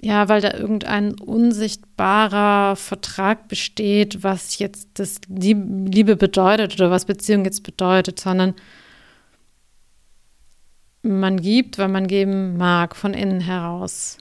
ja, 0.00 0.30
weil 0.30 0.40
da 0.40 0.54
irgendein 0.54 1.12
unsichtbarer 1.20 2.76
Vertrag 2.76 3.48
besteht, 3.48 4.22
was 4.22 4.58
jetzt 4.58 4.88
das 4.94 5.20
Liebe 5.28 6.16
bedeutet 6.16 6.72
oder 6.76 6.90
was 6.90 7.04
Beziehung 7.04 7.44
jetzt 7.44 7.62
bedeutet, 7.62 8.18
sondern 8.18 8.54
man 11.04 11.40
gibt, 11.40 11.78
weil 11.78 11.88
man 11.88 12.06
geben 12.06 12.56
mag, 12.56 12.96
von 12.96 13.14
innen 13.14 13.40
heraus. 13.40 14.18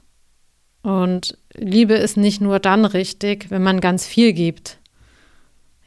Und 0.81 1.37
Liebe 1.53 1.93
ist 1.93 2.17
nicht 2.17 2.41
nur 2.41 2.59
dann 2.59 2.85
richtig, 2.85 3.49
wenn 3.49 3.63
man 3.63 3.79
ganz 3.79 4.05
viel 4.05 4.33
gibt. 4.33 4.79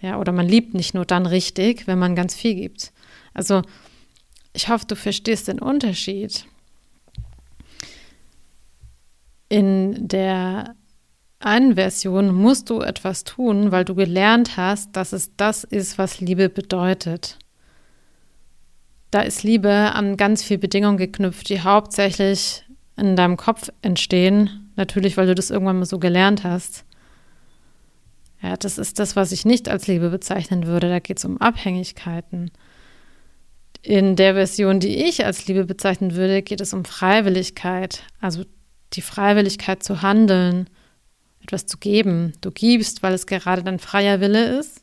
Ja, 0.00 0.18
oder 0.18 0.32
man 0.32 0.48
liebt 0.48 0.74
nicht 0.74 0.94
nur 0.94 1.04
dann 1.04 1.26
richtig, 1.26 1.86
wenn 1.86 1.98
man 1.98 2.14
ganz 2.14 2.34
viel 2.34 2.54
gibt. 2.54 2.92
Also, 3.34 3.62
ich 4.52 4.68
hoffe, 4.68 4.86
du 4.86 4.96
verstehst 4.96 5.48
den 5.48 5.60
Unterschied. 5.60 6.46
In 9.48 10.08
der 10.08 10.74
einen 11.38 11.74
Version 11.74 12.34
musst 12.34 12.70
du 12.70 12.80
etwas 12.80 13.24
tun, 13.24 13.70
weil 13.70 13.84
du 13.84 13.94
gelernt 13.94 14.56
hast, 14.56 14.96
dass 14.96 15.12
es 15.12 15.36
das 15.36 15.64
ist, 15.64 15.98
was 15.98 16.20
Liebe 16.20 16.48
bedeutet 16.48 17.38
da 19.10 19.20
ist 19.22 19.42
Liebe 19.42 19.70
an 19.70 20.16
ganz 20.16 20.42
viele 20.42 20.58
Bedingungen 20.58 20.98
geknüpft, 20.98 21.48
die 21.48 21.60
hauptsächlich 21.60 22.64
in 22.96 23.16
deinem 23.16 23.36
Kopf 23.36 23.70
entstehen. 23.82 24.70
Natürlich, 24.76 25.16
weil 25.16 25.26
du 25.26 25.34
das 25.34 25.50
irgendwann 25.50 25.78
mal 25.78 25.86
so 25.86 25.98
gelernt 25.98 26.44
hast. 26.44 26.84
Ja, 28.42 28.56
das 28.56 28.78
ist 28.78 28.98
das, 28.98 29.16
was 29.16 29.32
ich 29.32 29.44
nicht 29.44 29.68
als 29.68 29.86
Liebe 29.86 30.10
bezeichnen 30.10 30.66
würde. 30.66 30.88
Da 30.88 30.98
geht 30.98 31.18
es 31.18 31.24
um 31.24 31.40
Abhängigkeiten. 31.40 32.50
In 33.82 34.16
der 34.16 34.34
Version, 34.34 34.80
die 34.80 35.04
ich 35.04 35.24
als 35.24 35.46
Liebe 35.46 35.64
bezeichnen 35.64 36.14
würde, 36.14 36.42
geht 36.42 36.60
es 36.60 36.74
um 36.74 36.84
Freiwilligkeit. 36.84 38.02
Also 38.20 38.44
die 38.92 39.02
Freiwilligkeit 39.02 39.82
zu 39.82 40.02
handeln, 40.02 40.68
etwas 41.42 41.66
zu 41.66 41.78
geben. 41.78 42.32
Du 42.40 42.50
gibst, 42.50 43.02
weil 43.02 43.14
es 43.14 43.26
gerade 43.26 43.62
dein 43.62 43.78
freier 43.78 44.20
Wille 44.20 44.58
ist. 44.58 44.82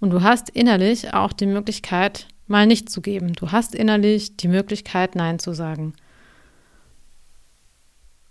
Und 0.00 0.10
du 0.10 0.22
hast 0.22 0.50
innerlich 0.50 1.14
auch 1.14 1.32
die 1.32 1.46
Möglichkeit, 1.46 2.26
mal 2.46 2.66
nicht 2.66 2.90
zu 2.90 3.00
geben. 3.00 3.32
Du 3.32 3.52
hast 3.52 3.74
innerlich 3.74 4.36
die 4.36 4.48
Möglichkeit, 4.48 5.14
Nein 5.14 5.38
zu 5.38 5.52
sagen. 5.52 5.94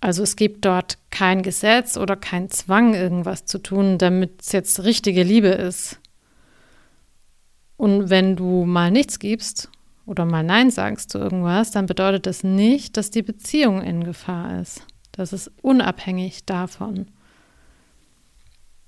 Also 0.02 0.22
es 0.22 0.36
gibt 0.36 0.66
dort 0.66 0.98
kein 1.12 1.44
Gesetz 1.44 1.96
oder 1.96 2.16
kein 2.18 2.50
Zwang, 2.50 2.94
irgendwas 2.94 3.46
zu 3.46 3.58
tun, 3.58 3.98
damit 3.98 4.42
es 4.42 4.52
jetzt 4.52 4.84
richtige 4.84 5.24
Liebe 5.24 5.48
ist. 5.48 6.00
Und 7.78 8.10
wenn 8.10 8.36
du 8.36 8.66
mal 8.66 8.92
nichts 8.92 9.20
gibst 9.20 9.70
oder 10.06 10.26
mal 10.26 10.44
Nein 10.44 10.72
sagst 10.72 11.10
zu 11.10 11.20
irgendwas, 11.20 11.72
dann 11.72 11.86
bedeutet 11.86 12.26
das 12.26 12.44
nicht, 12.44 12.98
dass 12.98 13.12
die 13.12 13.24
Beziehung 13.24 13.82
in 13.82 14.04
Gefahr 14.04 14.60
ist. 14.60 14.86
Das 15.14 15.32
ist 15.32 15.52
unabhängig 15.62 16.46
davon. 16.46 17.08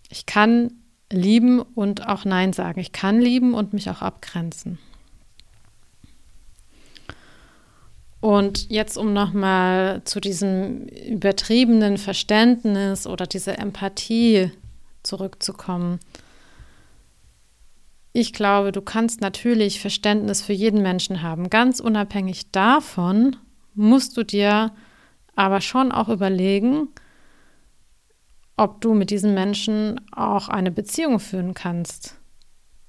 Ich 0.09 0.25
kann 0.25 0.73
lieben 1.11 1.61
und 1.61 2.07
auch 2.07 2.25
Nein 2.25 2.51
sagen. 2.51 2.79
Ich 2.79 2.91
kann 2.91 3.21
lieben 3.21 3.53
und 3.53 3.73
mich 3.73 3.89
auch 3.89 4.01
abgrenzen. 4.01 4.79
Und 8.25 8.71
jetzt, 8.71 8.97
um 8.97 9.13
nochmal 9.13 10.01
zu 10.03 10.19
diesem 10.19 10.87
übertriebenen 10.87 11.99
Verständnis 11.99 13.05
oder 13.05 13.27
dieser 13.27 13.59
Empathie 13.59 14.49
zurückzukommen. 15.03 15.99
Ich 18.13 18.33
glaube, 18.33 18.71
du 18.71 18.81
kannst 18.81 19.21
natürlich 19.21 19.79
Verständnis 19.79 20.41
für 20.41 20.53
jeden 20.53 20.81
Menschen 20.81 21.21
haben. 21.21 21.51
Ganz 21.51 21.79
unabhängig 21.79 22.49
davon 22.49 23.35
musst 23.75 24.17
du 24.17 24.23
dir 24.23 24.71
aber 25.35 25.61
schon 25.61 25.91
auch 25.91 26.09
überlegen, 26.09 26.87
ob 28.57 28.81
du 28.81 28.95
mit 28.95 29.11
diesen 29.11 29.35
Menschen 29.35 30.01
auch 30.11 30.49
eine 30.49 30.71
Beziehung 30.71 31.19
führen 31.19 31.53
kannst. 31.53 32.15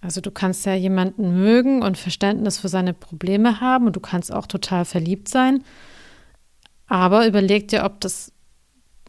Also 0.00 0.20
du 0.20 0.30
kannst 0.30 0.66
ja 0.66 0.74
jemanden 0.74 1.42
mögen 1.42 1.82
und 1.82 1.98
Verständnis 1.98 2.58
für 2.58 2.68
seine 2.68 2.94
Probleme 2.94 3.60
haben 3.60 3.86
und 3.86 3.96
du 3.96 4.00
kannst 4.00 4.32
auch 4.32 4.46
total 4.46 4.84
verliebt 4.84 5.28
sein. 5.28 5.64
Aber 6.86 7.26
überleg 7.26 7.68
dir, 7.68 7.84
ob 7.84 8.00
das 8.00 8.32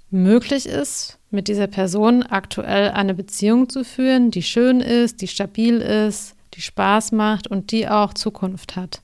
möglich 0.09 0.65
ist, 0.65 1.19
mit 1.29 1.47
dieser 1.47 1.67
Person 1.67 2.23
aktuell 2.23 2.91
eine 2.91 3.13
Beziehung 3.13 3.69
zu 3.69 3.83
führen, 3.83 4.31
die 4.31 4.43
schön 4.43 4.79
ist, 4.79 5.21
die 5.21 5.27
stabil 5.27 5.77
ist, 5.77 6.35
die 6.53 6.61
Spaß 6.61 7.11
macht 7.11 7.47
und 7.47 7.71
die 7.71 7.87
auch 7.87 8.13
Zukunft 8.13 8.75
hat. 8.75 9.01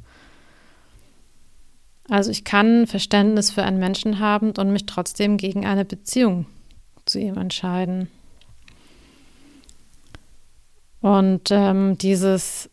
Also 2.09 2.31
ich 2.31 2.43
kann 2.43 2.87
Verständnis 2.87 3.51
für 3.51 3.63
einen 3.63 3.79
Menschen 3.79 4.19
haben 4.19 4.51
und 4.57 4.71
mich 4.71 4.85
trotzdem 4.85 5.37
gegen 5.37 5.65
eine 5.65 5.85
Beziehung 5.85 6.45
zu 7.05 7.19
ihm 7.19 7.37
entscheiden. 7.37 8.09
Und 11.03 11.51
ähm, 11.51 11.97
dieses, 11.97 12.69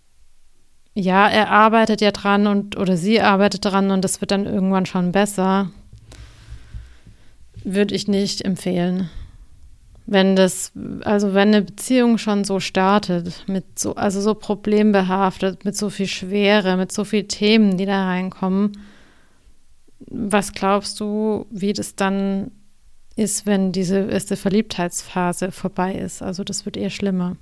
ja, 0.95 1.27
er 1.27 1.51
arbeitet 1.51 2.01
ja 2.01 2.12
dran 2.12 2.47
und 2.47 2.77
oder 2.77 2.97
sie 2.97 3.21
arbeitet 3.21 3.64
dran 3.64 3.90
und 3.90 4.05
das 4.05 4.21
wird 4.21 4.31
dann 4.31 4.47
irgendwann 4.47 4.87
schon 4.87 5.11
besser, 5.11 5.73
würde 7.64 7.93
ich 7.93 8.07
nicht 8.07 8.45
empfehlen. 8.45 9.11
Wenn 10.07 10.37
das, 10.37 10.71
also 11.03 11.35
wenn 11.35 11.49
eine 11.49 11.62
Beziehung 11.62 12.19
schon 12.19 12.45
so 12.45 12.61
startet, 12.61 13.49
mit 13.49 13.81
so, 13.81 13.97
also 13.97 14.21
so 14.21 14.35
problembehaftet, 14.35 15.64
mit 15.64 15.77
so 15.77 15.90
viel 15.90 16.07
Schwere, 16.07 16.77
mit 16.77 16.93
so 16.93 17.03
vielen 17.03 17.27
Themen, 17.27 17.79
die 17.79 17.87
da 17.87 18.07
reinkommen, 18.07 18.79
was 20.07 20.53
glaubst 20.53 21.01
du, 21.01 21.47
wie 21.51 21.73
das 21.73 21.97
dann 21.97 22.53
ist, 23.16 23.45
wenn 23.47 23.73
diese 23.73 24.09
erste 24.09 24.37
Verliebtheitsphase 24.37 25.51
vorbei 25.51 25.97
ist? 25.97 26.23
Also 26.23 26.45
das 26.45 26.64
wird 26.64 26.77
eher 26.77 26.90
schlimmer. 26.90 27.37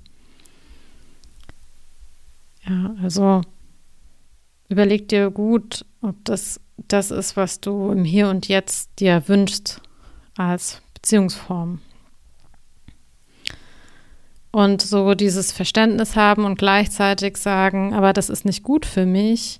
Also 3.01 3.41
überleg 4.67 5.07
dir 5.07 5.29
gut, 5.31 5.85
ob 6.01 6.15
das 6.25 6.59
das 6.87 7.11
ist, 7.11 7.35
was 7.35 7.59
du 7.59 7.91
im 7.91 8.03
Hier 8.03 8.29
und 8.29 8.47
Jetzt 8.47 8.89
dir 8.99 9.27
wünschst 9.27 9.81
als 10.37 10.81
Beziehungsform. 10.93 11.79
Und 14.51 14.81
so 14.81 15.13
dieses 15.13 15.51
Verständnis 15.51 16.15
haben 16.15 16.45
und 16.45 16.57
gleichzeitig 16.57 17.37
sagen, 17.37 17.93
aber 17.93 18.13
das 18.13 18.29
ist 18.29 18.45
nicht 18.45 18.63
gut 18.63 18.85
für 18.85 19.05
mich. 19.05 19.59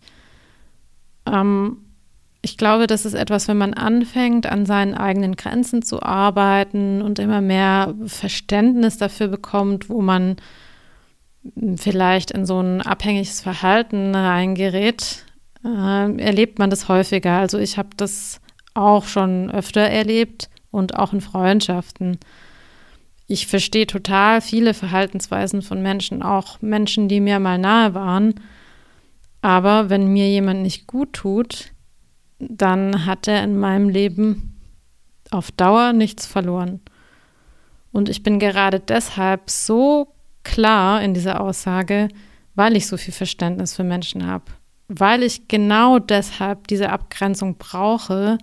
Ähm, 1.28 1.78
ich 2.42 2.58
glaube, 2.58 2.88
das 2.88 3.06
ist 3.06 3.14
etwas, 3.14 3.48
wenn 3.48 3.58
man 3.58 3.74
anfängt, 3.74 4.48
an 4.48 4.66
seinen 4.66 4.96
eigenen 4.96 5.36
Grenzen 5.36 5.84
zu 5.84 6.02
arbeiten 6.02 7.02
und 7.02 7.20
immer 7.20 7.42
mehr 7.42 7.94
Verständnis 8.06 8.98
dafür 8.98 9.28
bekommt, 9.28 9.90
wo 9.90 10.02
man 10.02 10.38
vielleicht 11.76 12.32
in 12.32 12.46
so 12.46 12.60
ein 12.60 12.82
abhängiges 12.82 13.42
Verhalten 13.42 14.14
reingerät, 14.14 15.26
äh, 15.64 16.22
erlebt 16.22 16.60
man 16.60 16.70
das 16.70 16.88
häufiger. 16.88 17.38
Also 17.38 17.58
ich 17.58 17.78
habe 17.78 17.90
das 17.98 18.42
auch 18.74 19.06
schon 19.06 19.50
öfter 19.52 19.82
erlebt 19.82 20.50
und 20.72 20.96
auch 20.96 21.14
in 21.14 21.22
Freundschaften. 21.22 22.20
Ich 23.28 23.48
verstehe 23.48 23.88
total 23.88 24.42
viele 24.42 24.74
Verhaltensweisen 24.74 25.62
von 25.62 25.82
Menschen, 25.82 26.24
auch 26.24 26.62
Menschen, 26.62 27.08
die 27.08 27.20
mir 27.20 27.40
mal 27.40 27.58
nahe 27.58 27.94
waren. 27.94 28.36
Aber 29.42 29.90
wenn 29.90 30.08
mir 30.08 30.30
jemand 30.30 30.62
nicht 30.62 30.88
gut 30.88 31.14
tut, 31.14 31.72
dann 32.40 33.06
hat 33.06 33.28
er 33.28 33.44
in 33.44 33.58
meinem 33.58 33.90
Leben 33.90 34.60
auf 35.32 35.52
Dauer 35.52 35.94
nichts 35.94 36.26
verloren. 36.26 36.82
Und 37.92 38.10
ich 38.10 38.24
bin 38.24 38.40
gerade 38.40 38.80
deshalb 38.80 39.50
so 39.50 40.08
klar 40.44 41.02
in 41.02 41.14
dieser 41.14 41.42
Aussage, 41.42 42.10
weil 42.56 42.76
ich 42.76 42.88
so 42.88 42.98
viel 42.98 43.14
Verständnis 43.14 43.76
für 43.76 43.84
Menschen 43.84 44.26
habe. 44.26 44.46
Weil 44.88 45.24
ich 45.24 45.48
genau 45.48 46.00
deshalb 46.00 46.68
diese 46.68 46.90
Abgrenzung 46.90 47.58
brauche, 47.58 48.38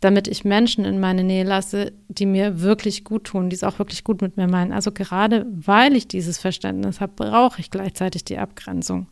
damit 0.00 0.28
ich 0.28 0.44
Menschen 0.44 0.84
in 0.84 1.00
meine 1.00 1.24
Nähe 1.24 1.44
lasse, 1.44 1.92
die 2.08 2.26
mir 2.26 2.60
wirklich 2.60 3.02
gut 3.02 3.24
tun, 3.24 3.50
die 3.50 3.56
es 3.56 3.64
auch 3.64 3.78
wirklich 3.78 4.04
gut 4.04 4.22
mit 4.22 4.36
mir 4.36 4.46
meinen. 4.46 4.72
Also 4.72 4.92
gerade 4.92 5.46
weil 5.50 5.96
ich 5.96 6.06
dieses 6.06 6.38
Verständnis 6.38 7.00
habe, 7.00 7.12
brauche 7.16 7.60
ich 7.60 7.70
gleichzeitig 7.70 8.24
die 8.24 8.38
Abgrenzung. 8.38 9.08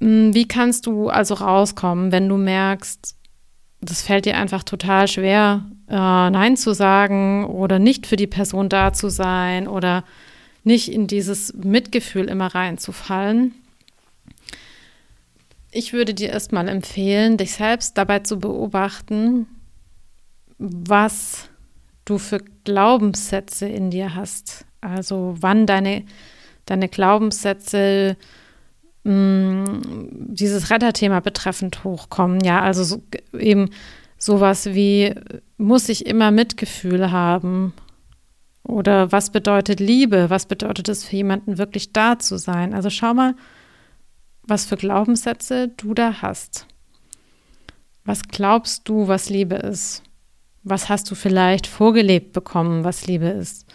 Hm, 0.00 0.34
wie 0.34 0.46
kannst 0.46 0.86
du 0.86 1.08
also 1.08 1.34
rauskommen, 1.34 2.12
wenn 2.12 2.28
du 2.28 2.36
merkst, 2.36 3.16
das 3.84 4.02
fällt 4.02 4.26
dir 4.26 4.36
einfach 4.36 4.62
total 4.62 5.08
schwer, 5.08 5.64
äh, 5.88 5.94
Nein 5.94 6.56
zu 6.56 6.72
sagen 6.74 7.44
oder 7.46 7.78
nicht 7.78 8.06
für 8.06 8.16
die 8.16 8.26
Person 8.26 8.68
da 8.68 8.92
zu 8.92 9.08
sein 9.08 9.68
oder 9.68 10.04
nicht 10.62 10.90
in 10.90 11.06
dieses 11.06 11.52
Mitgefühl 11.54 12.26
immer 12.26 12.54
reinzufallen. 12.54 13.54
Ich 15.70 15.92
würde 15.92 16.14
dir 16.14 16.30
erstmal 16.30 16.68
empfehlen, 16.68 17.36
dich 17.36 17.52
selbst 17.52 17.98
dabei 17.98 18.20
zu 18.20 18.38
beobachten, 18.38 19.46
was 20.58 21.48
du 22.04 22.18
für 22.18 22.38
Glaubenssätze 22.64 23.66
in 23.66 23.90
dir 23.90 24.14
hast. 24.14 24.64
Also 24.80 25.34
wann 25.40 25.66
deine, 25.66 26.04
deine 26.66 26.88
Glaubenssätze 26.88 28.16
mm, 29.04 29.64
dieses 30.34 30.70
Retterthema 30.70 31.20
betreffend 31.20 31.84
hochkommen. 31.84 32.42
Ja, 32.42 32.60
also 32.60 32.84
so, 32.84 33.02
eben 33.38 33.70
sowas 34.18 34.66
wie, 34.66 35.14
muss 35.56 35.88
ich 35.88 36.06
immer 36.06 36.30
Mitgefühl 36.30 37.10
haben? 37.10 37.72
Oder 38.66 39.12
was 39.12 39.30
bedeutet 39.30 39.78
Liebe? 39.78 40.30
Was 40.30 40.46
bedeutet 40.46 40.88
es 40.88 41.04
für 41.04 41.16
jemanden 41.16 41.58
wirklich 41.58 41.92
da 41.92 42.18
zu 42.18 42.38
sein? 42.38 42.74
Also 42.74 42.88
schau 42.90 43.12
mal, 43.12 43.34
was 44.42 44.64
für 44.64 44.76
Glaubenssätze 44.76 45.68
du 45.68 45.94
da 45.94 46.22
hast. 46.22 46.66
Was 48.04 48.22
glaubst 48.22 48.88
du, 48.88 49.08
was 49.08 49.30
Liebe 49.30 49.56
ist? 49.56 50.02
Was 50.62 50.88
hast 50.88 51.10
du 51.10 51.14
vielleicht 51.14 51.66
vorgelebt 51.66 52.32
bekommen, 52.32 52.84
was 52.84 53.06
Liebe 53.06 53.26
ist? 53.26 53.66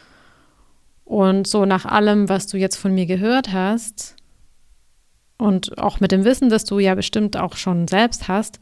Und 1.05 1.47
so 1.47 1.65
nach 1.65 1.85
allem, 1.85 2.29
was 2.29 2.47
du 2.47 2.57
jetzt 2.57 2.75
von 2.75 2.93
mir 2.93 3.05
gehört 3.07 3.51
hast, 3.51 4.15
und 5.39 5.77
auch 5.77 6.01
mit 6.01 6.11
dem 6.11 6.25
Wissen, 6.25 6.49
das 6.49 6.65
du 6.65 6.77
ja 6.77 6.93
bestimmt 6.93 7.37
auch 7.37 7.55
schon 7.55 7.87
selbst 7.87 8.27
hast, 8.27 8.59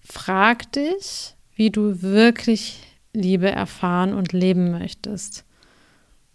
frag 0.00 0.70
dich, 0.72 1.36
wie 1.54 1.70
du 1.70 2.02
wirklich 2.02 2.80
Liebe 3.14 3.50
erfahren 3.50 4.12
und 4.12 4.32
leben 4.32 4.72
möchtest. 4.72 5.44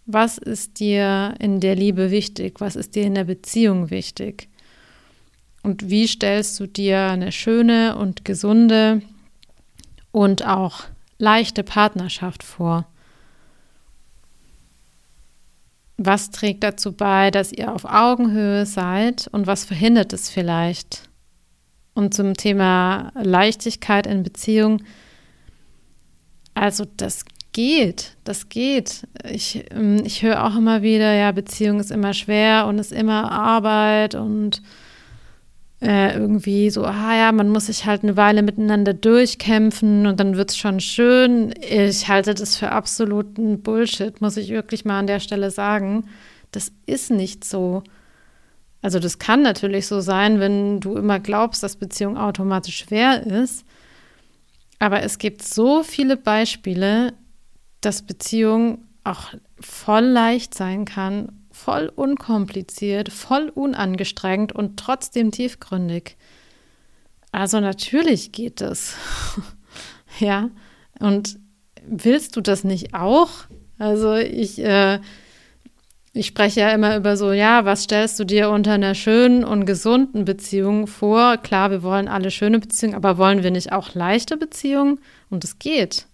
Was 0.05 0.37
ist 0.37 0.79
dir 0.79 1.35
in 1.39 1.59
der 1.59 1.75
Liebe 1.75 2.11
wichtig? 2.11 2.61
Was 2.61 2.77
ist 2.77 2.95
dir 2.95 3.03
in 3.03 3.15
der 3.15 3.25
Beziehung 3.25 3.89
wichtig? 3.89 4.47
Und 5.63 5.89
wie 5.89 6.07
stellst 6.07 6.57
du 6.61 6.65
dir 6.65 7.07
eine 7.07 7.33
schöne 7.33 7.97
und 7.97 8.23
gesunde 8.23 9.01
und 10.13 10.47
auch 10.47 10.85
leichte 11.17 11.63
Partnerschaft 11.63 12.41
vor? 12.41 12.87
Was 15.97 16.29
trägt 16.29 16.63
dazu 16.63 16.93
bei, 16.93 17.31
dass 17.31 17.51
ihr 17.51 17.73
auf 17.73 17.85
Augenhöhe 17.85 18.65
seid 18.65 19.27
und 19.31 19.47
was 19.47 19.65
verhindert 19.65 20.13
es 20.13 20.29
vielleicht? 20.29 21.09
Und 21.95 22.13
zum 22.13 22.35
Thema 22.35 23.11
Leichtigkeit 23.15 24.05
in 24.05 24.21
Beziehung, 24.21 24.83
also 26.53 26.85
das 26.97 27.25
geht, 27.53 28.15
das 28.23 28.49
geht. 28.49 29.07
Ich, 29.27 29.65
ähm, 29.71 30.03
ich 30.05 30.21
höre 30.21 30.45
auch 30.45 30.55
immer 30.55 30.83
wieder, 30.83 31.13
ja, 31.13 31.31
Beziehung 31.31 31.79
ist 31.79 31.89
immer 31.89 32.13
schwer 32.13 32.67
und 32.67 32.77
ist 32.77 32.91
immer 32.91 33.31
Arbeit 33.31 34.13
und 34.13 34.61
äh, 35.81 36.17
irgendwie 36.17 36.69
so, 36.69 36.83
ah 36.85 37.15
ja, 37.15 37.31
man 37.31 37.49
muss 37.49 37.67
sich 37.67 37.85
halt 37.85 38.03
eine 38.03 38.17
Weile 38.17 38.41
miteinander 38.41 38.93
durchkämpfen 38.93 40.07
und 40.07 40.19
dann 40.19 40.35
wird 40.35 40.51
es 40.51 40.57
schon 40.57 40.79
schön. 40.79 41.53
Ich 41.61 42.07
halte 42.07 42.33
das 42.33 42.57
für 42.57 42.71
absoluten 42.71 43.61
Bullshit, 43.61 44.19
muss 44.19 44.37
ich 44.37 44.49
wirklich 44.49 44.85
mal 44.85 44.99
an 44.99 45.07
der 45.07 45.19
Stelle 45.19 45.51
sagen. 45.51 46.05
Das 46.51 46.71
ist 46.87 47.11
nicht 47.11 47.45
so. 47.45 47.83
Also 48.81 48.99
das 48.99 49.19
kann 49.19 49.43
natürlich 49.43 49.85
so 49.85 50.01
sein, 50.01 50.39
wenn 50.39 50.79
du 50.79 50.95
immer 50.95 51.19
glaubst, 51.19 51.61
dass 51.61 51.75
Beziehung 51.75 52.17
automatisch 52.17 52.77
schwer 52.79 53.25
ist. 53.25 53.65
Aber 54.79 55.03
es 55.03 55.19
gibt 55.19 55.43
so 55.43 55.83
viele 55.83 56.17
Beispiele, 56.17 57.13
dass 57.81 58.01
Beziehung 58.01 58.85
auch 59.03 59.33
voll 59.59 60.05
leicht 60.05 60.53
sein 60.53 60.85
kann 60.85 61.36
voll 61.57 61.91
unkompliziert, 61.93 63.11
voll 63.11 63.49
unangestrengt 63.49 64.53
und 64.53 64.77
trotzdem 64.77 65.31
tiefgründig. 65.31 66.17
Also 67.31 67.59
natürlich 67.59 68.31
geht 68.31 68.61
es. 68.61 68.95
ja, 70.19 70.49
und 70.99 71.39
willst 71.85 72.35
du 72.35 72.41
das 72.41 72.63
nicht 72.63 72.93
auch? 72.93 73.29
Also 73.79 74.13
ich, 74.15 74.59
äh, 74.63 74.99
ich 76.13 76.27
spreche 76.27 76.61
ja 76.61 76.69
immer 76.71 76.95
über 76.95 77.17
so, 77.17 77.31
ja, 77.31 77.65
was 77.65 77.83
stellst 77.83 78.19
du 78.19 78.23
dir 78.23 78.49
unter 78.49 78.73
einer 78.73 78.95
schönen 78.95 79.43
und 79.43 79.65
gesunden 79.65 80.25
Beziehung 80.25 80.87
vor? 80.87 81.37
Klar, 81.37 81.71
wir 81.71 81.83
wollen 81.83 82.07
alle 82.07 82.31
schöne 82.31 82.59
Beziehungen, 82.59 82.95
aber 82.95 83.17
wollen 83.17 83.43
wir 83.43 83.51
nicht 83.51 83.71
auch 83.71 83.93
leichte 83.93 84.37
Beziehungen? 84.37 84.99
Und 85.29 85.43
es 85.43 85.59
geht. 85.59 86.07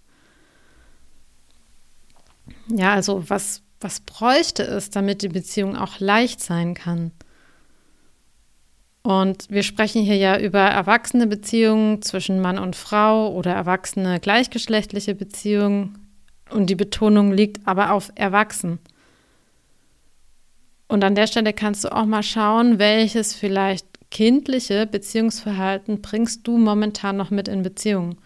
Ja, 2.67 2.93
also 2.93 3.29
was, 3.29 3.62
was 3.83 3.99
bräuchte 3.99 4.63
es, 4.63 4.89
damit 4.89 5.21
die 5.21 5.29
Beziehung 5.29 5.75
auch 5.75 5.99
leicht 5.99 6.41
sein 6.41 6.73
kann? 6.73 7.11
Und 9.03 9.49
wir 9.49 9.63
sprechen 9.63 10.01
hier 10.01 10.15
ja 10.15 10.39
über 10.39 10.59
erwachsene 10.59 11.27
Beziehungen 11.27 12.01
zwischen 12.01 12.39
Mann 12.39 12.57
und 12.57 12.77
Frau 12.77 13.33
oder 13.33 13.51
erwachsene 13.51 14.21
gleichgeschlechtliche 14.21 15.13
Beziehungen. 15.13 15.99
Und 16.49 16.69
die 16.69 16.75
Betonung 16.75 17.33
liegt 17.33 17.67
aber 17.67 17.91
auf 17.91 18.13
erwachsen. 18.15 18.79
Und 20.87 21.03
an 21.03 21.15
der 21.15 21.27
Stelle 21.27 21.51
kannst 21.51 21.83
du 21.83 21.93
auch 21.93 22.05
mal 22.05 22.23
schauen, 22.23 22.79
welches 22.79 23.33
vielleicht 23.33 23.87
kindliche 24.09 24.85
Beziehungsverhalten 24.85 26.01
bringst 26.01 26.47
du 26.47 26.57
momentan 26.57 27.17
noch 27.17 27.31
mit 27.31 27.47
in 27.47 27.63
Beziehung? 27.63 28.17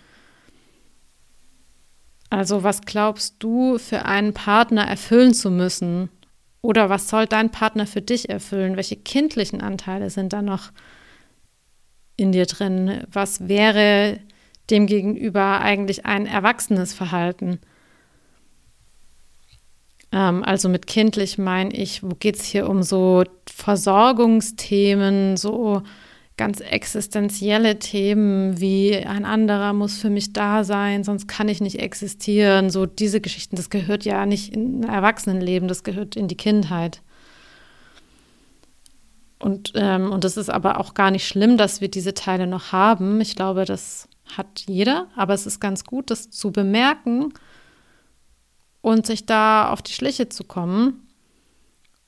Also 2.29 2.63
was 2.63 2.81
glaubst 2.81 3.35
du 3.39 3.77
für 3.77 4.05
einen 4.05 4.33
Partner 4.33 4.85
erfüllen 4.87 5.33
zu 5.33 5.49
müssen? 5.49 6.09
Oder 6.61 6.89
was 6.89 7.09
soll 7.09 7.27
dein 7.27 7.51
Partner 7.51 7.87
für 7.87 8.01
dich 8.01 8.29
erfüllen? 8.29 8.75
Welche 8.75 8.97
kindlichen 8.97 9.61
Anteile 9.61 10.09
sind 10.09 10.33
da 10.33 10.41
noch 10.41 10.71
in 12.17 12.31
dir 12.31 12.45
drin? 12.45 13.03
Was 13.11 13.47
wäre 13.47 14.19
dem 14.69 14.87
gegenüber 14.87 15.61
eigentlich 15.61 16.05
ein 16.05 16.25
erwachsenes 16.25 16.93
Verhalten? 16.93 17.59
Ähm, 20.11 20.43
also 20.43 20.67
mit 20.67 20.87
kindlich 20.87 21.37
meine 21.37 21.73
ich, 21.73 22.03
wo 22.03 22.09
geht 22.09 22.35
es 22.35 22.43
hier 22.43 22.69
um 22.69 22.83
so 22.83 23.23
Versorgungsthemen, 23.49 25.37
so 25.37 25.83
ganz 26.37 26.59
existenzielle 26.59 27.79
Themen 27.79 28.61
wie 28.61 28.95
ein 28.95 29.25
anderer 29.25 29.73
muss 29.73 29.97
für 29.97 30.11
mich 30.11 30.33
da 30.33 30.63
sein, 30.63 31.03
sonst 31.03 31.27
kann 31.27 31.49
ich 31.49 31.61
nicht 31.61 31.79
existieren. 31.79 32.69
So 32.69 32.85
diese 32.85 33.19
Geschichten, 33.19 33.55
das 33.55 33.71
gehört 33.71 34.05
ja 34.05 34.25
nicht 34.27 34.53
in 34.53 34.85
ein 34.85 34.89
Erwachsenenleben, 34.89 35.67
das 35.67 35.83
gehört 35.83 36.15
in 36.15 36.27
die 36.27 36.37
Kindheit. 36.37 37.01
Und, 39.39 39.73
ähm, 39.75 40.11
und 40.11 40.23
das 40.23 40.37
ist 40.37 40.49
aber 40.49 40.79
auch 40.79 40.93
gar 40.93 41.09
nicht 41.09 41.27
schlimm, 41.27 41.57
dass 41.57 41.81
wir 41.81 41.89
diese 41.89 42.13
Teile 42.13 42.45
noch 42.45 42.71
haben. 42.71 43.19
Ich 43.19 43.35
glaube, 43.35 43.65
das 43.65 44.07
hat 44.35 44.63
jeder, 44.67 45.07
aber 45.15 45.33
es 45.33 45.47
ist 45.47 45.59
ganz 45.59 45.85
gut, 45.85 46.11
das 46.11 46.29
zu 46.29 46.51
bemerken 46.51 47.33
und 48.81 49.07
sich 49.07 49.25
da 49.25 49.71
auf 49.71 49.81
die 49.81 49.93
Schliche 49.93 50.29
zu 50.29 50.43
kommen 50.43 51.06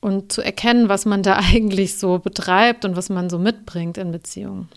und 0.01 0.31
zu 0.31 0.41
erkennen, 0.41 0.89
was 0.89 1.05
man 1.05 1.23
da 1.23 1.37
eigentlich 1.53 1.97
so 1.97 2.19
betreibt 2.19 2.85
und 2.85 2.95
was 2.95 3.09
man 3.09 3.29
so 3.29 3.37
mitbringt 3.37 3.97
in 3.97 4.11
Beziehungen. 4.11 4.69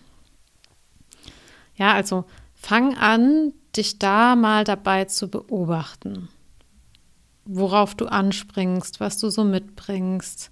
Ja, 1.75 1.93
also 1.93 2.25
fang 2.53 2.97
an, 2.97 3.53
dich 3.75 3.97
da 3.99 4.35
mal 4.35 4.63
dabei 4.63 5.05
zu 5.05 5.27
beobachten, 5.27 6.29
worauf 7.45 7.95
du 7.95 8.05
anspringst, 8.05 8.99
was 8.99 9.17
du 9.17 9.29
so 9.29 9.43
mitbringst, 9.43 10.51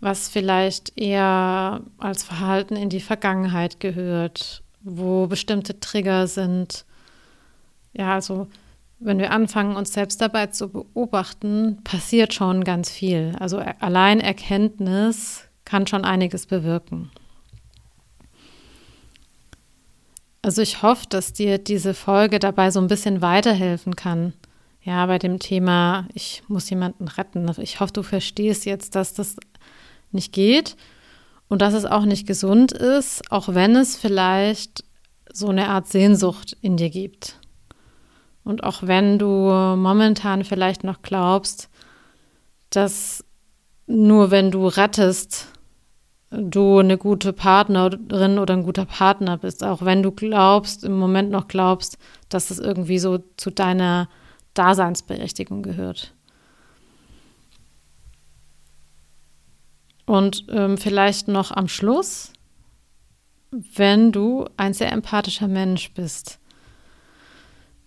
was 0.00 0.28
vielleicht 0.28 0.96
eher 0.96 1.82
als 1.98 2.22
Verhalten 2.22 2.76
in 2.76 2.88
die 2.88 3.00
Vergangenheit 3.00 3.80
gehört, 3.80 4.62
wo 4.82 5.26
bestimmte 5.26 5.78
Trigger 5.80 6.26
sind. 6.26 6.86
Ja, 7.92 8.14
also 8.14 8.46
wenn 9.00 9.18
wir 9.18 9.32
anfangen, 9.32 9.76
uns 9.76 9.94
selbst 9.94 10.20
dabei 10.20 10.48
zu 10.48 10.68
beobachten, 10.68 11.78
passiert 11.84 12.34
schon 12.34 12.64
ganz 12.64 12.90
viel. 12.90 13.34
Also 13.40 13.58
allein 13.58 14.20
Erkenntnis 14.20 15.48
kann 15.64 15.86
schon 15.86 16.04
einiges 16.04 16.46
bewirken. 16.46 17.10
Also 20.42 20.62
ich 20.62 20.82
hoffe, 20.82 21.06
dass 21.08 21.32
dir 21.32 21.58
diese 21.58 21.94
Folge 21.94 22.38
dabei 22.38 22.70
so 22.70 22.80
ein 22.80 22.86
bisschen 22.86 23.22
weiterhelfen 23.22 23.96
kann. 23.96 24.34
Ja, 24.82 25.04
bei 25.06 25.18
dem 25.18 25.38
Thema, 25.38 26.06
ich 26.14 26.42
muss 26.48 26.68
jemanden 26.70 27.08
retten. 27.08 27.50
Ich 27.58 27.80
hoffe, 27.80 27.92
du 27.92 28.02
verstehst 28.02 28.64
jetzt, 28.64 28.94
dass 28.94 29.14
das 29.14 29.36
nicht 30.12 30.32
geht 30.32 30.76
und 31.48 31.62
dass 31.62 31.74
es 31.74 31.84
auch 31.84 32.04
nicht 32.04 32.26
gesund 32.26 32.72
ist, 32.72 33.30
auch 33.30 33.54
wenn 33.54 33.76
es 33.76 33.96
vielleicht 33.96 34.84
so 35.32 35.48
eine 35.48 35.68
Art 35.68 35.88
Sehnsucht 35.88 36.56
in 36.60 36.76
dir 36.76 36.90
gibt. 36.90 37.39
Und 38.44 38.64
auch 38.64 38.82
wenn 38.82 39.18
du 39.18 39.26
momentan 39.26 40.44
vielleicht 40.44 40.84
noch 40.84 41.02
glaubst, 41.02 41.68
dass 42.70 43.24
nur 43.86 44.30
wenn 44.30 44.50
du 44.50 44.66
rettest, 44.66 45.48
du 46.30 46.78
eine 46.78 46.96
gute 46.96 47.32
Partnerin 47.32 48.38
oder 48.38 48.54
ein 48.54 48.62
guter 48.62 48.84
Partner 48.84 49.36
bist, 49.36 49.64
auch 49.64 49.82
wenn 49.82 50.02
du 50.02 50.12
glaubst, 50.12 50.84
im 50.84 50.96
Moment 50.96 51.30
noch 51.30 51.48
glaubst, 51.48 51.98
dass 52.28 52.50
es 52.50 52.58
irgendwie 52.58 52.98
so 52.98 53.18
zu 53.36 53.50
deiner 53.50 54.08
Daseinsberechtigung 54.54 55.62
gehört. 55.62 56.14
Und 60.06 60.46
ähm, 60.48 60.76
vielleicht 60.76 61.28
noch 61.28 61.52
am 61.52 61.68
Schluss, 61.68 62.32
wenn 63.50 64.12
du 64.12 64.44
ein 64.56 64.74
sehr 64.74 64.92
empathischer 64.92 65.48
Mensch 65.48 65.92
bist, 65.94 66.39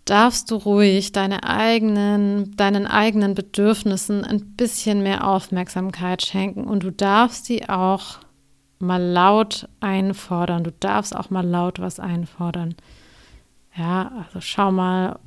darfst 0.06 0.52
du 0.52 0.56
ruhig 0.56 1.12
deine 1.12 1.44
eigenen, 1.44 2.56
deinen 2.56 2.88
eigenen 2.88 3.36
Bedürfnissen 3.36 4.24
ein 4.24 4.56
bisschen 4.56 5.02
mehr 5.02 5.28
Aufmerksamkeit 5.28 6.24
schenken 6.24 6.66
und 6.66 6.84
du 6.84 6.92
darfst 6.92 7.46
sie 7.46 7.70
auch 7.70 8.20
mal 8.80 9.02
laut 9.02 9.70
einfordern. 9.80 10.64
Du 10.64 10.72
darfst 10.72 11.16
auch 11.16 11.30
mal 11.30 11.46
laut 11.46 11.80
was 11.80 12.00
einfordern. 12.00 12.76
Ja, 13.76 14.26
also 14.26 14.42
schau 14.42 14.72
mal, 14.72 15.20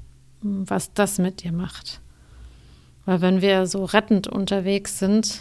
was 0.43 0.93
das 0.93 1.19
mit 1.19 1.43
dir 1.43 1.53
macht. 1.53 2.01
Weil 3.07 3.21
wenn 3.21 3.41
wir 3.41 3.67
so 3.67 3.85
rettend 3.85 4.29
unterwegs 4.29 4.99
sind, 4.99 5.41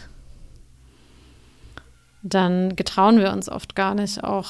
dann 2.24 2.76
getrauen 2.76 3.20
wir 3.20 3.32
uns 3.32 3.50
oft 3.50 3.76
gar 3.76 3.94
nicht 3.94 4.24
auch 4.24 4.50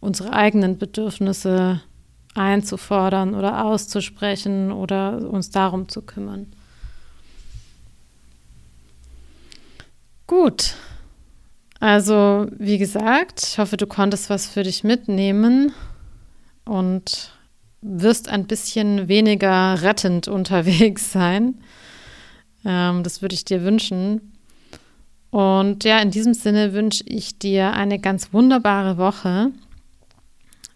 unsere 0.00 0.32
eigenen 0.32 0.78
Bedürfnisse 0.78 1.80
einzufordern 2.36 3.34
oder 3.34 3.64
auszusprechen 3.64 4.72
oder 4.72 5.28
uns 5.28 5.50
darum 5.50 5.88
zu 5.88 6.02
kümmern. 6.02 6.46
Gut, 10.26 10.74
also 11.78 12.46
wie 12.58 12.78
gesagt, 12.78 13.42
ich 13.44 13.58
hoffe, 13.58 13.76
du 13.76 13.86
konntest 13.86 14.30
was 14.30 14.46
für 14.46 14.62
dich 14.62 14.82
mitnehmen 14.82 15.72
und 16.64 17.32
wirst 17.82 18.28
ein 18.28 18.46
bisschen 18.46 19.08
weniger 19.08 19.82
rettend 19.82 20.28
unterwegs 20.28 21.12
sein. 21.12 21.62
Ähm, 22.64 23.02
das 23.02 23.22
würde 23.22 23.34
ich 23.34 23.44
dir 23.44 23.62
wünschen. 23.62 24.32
Und 25.30 25.84
ja, 25.84 25.98
in 26.00 26.10
diesem 26.10 26.34
Sinne 26.34 26.72
wünsche 26.72 27.04
ich 27.06 27.38
dir 27.38 27.74
eine 27.74 27.98
ganz 27.98 28.32
wunderbare 28.32 28.96
Woche. 28.96 29.52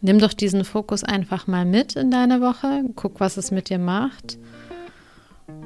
Nimm 0.03 0.19
doch 0.19 0.33
diesen 0.33 0.65
Fokus 0.65 1.05
einfach 1.05 1.47
mal 1.47 1.65
mit 1.65 1.97
in 1.97 2.11
deine 2.11 2.41
Woche, 2.41 2.85
guck, 2.97 3.21
was 3.21 3.37
es 3.37 3.51
mit 3.51 3.69
dir 3.69 3.79
macht. 3.79 4.39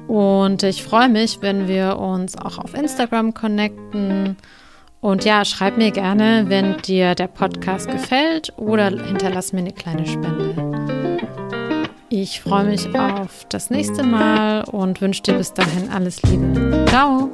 Und 0.07 0.63
ich 0.63 0.83
freue 0.83 1.09
mich, 1.09 1.41
wenn 1.41 1.67
wir 1.67 1.97
uns 1.97 2.37
auch 2.37 2.57
auf 2.57 2.73
Instagram 2.73 3.33
connecten. 3.33 4.35
Und 5.01 5.23
ja, 5.23 5.45
schreib 5.45 5.77
mir 5.77 5.91
gerne, 5.91 6.45
wenn 6.47 6.77
dir 6.77 7.15
der 7.15 7.27
Podcast 7.27 7.89
gefällt 7.89 8.53
oder 8.57 8.89
hinterlass 8.89 9.53
mir 9.53 9.59
eine 9.59 9.71
kleine 9.71 10.05
Spende. 10.05 10.75
Ich 12.09 12.39
freue 12.41 12.65
mich 12.65 12.87
auf 12.97 13.45
das 13.49 13.69
nächste 13.69 14.03
Mal 14.03 14.63
und 14.65 15.01
wünsche 15.01 15.23
dir 15.23 15.33
bis 15.33 15.53
dahin 15.53 15.89
alles 15.89 16.21
Liebe. 16.23 16.85
Ciao! 16.87 17.29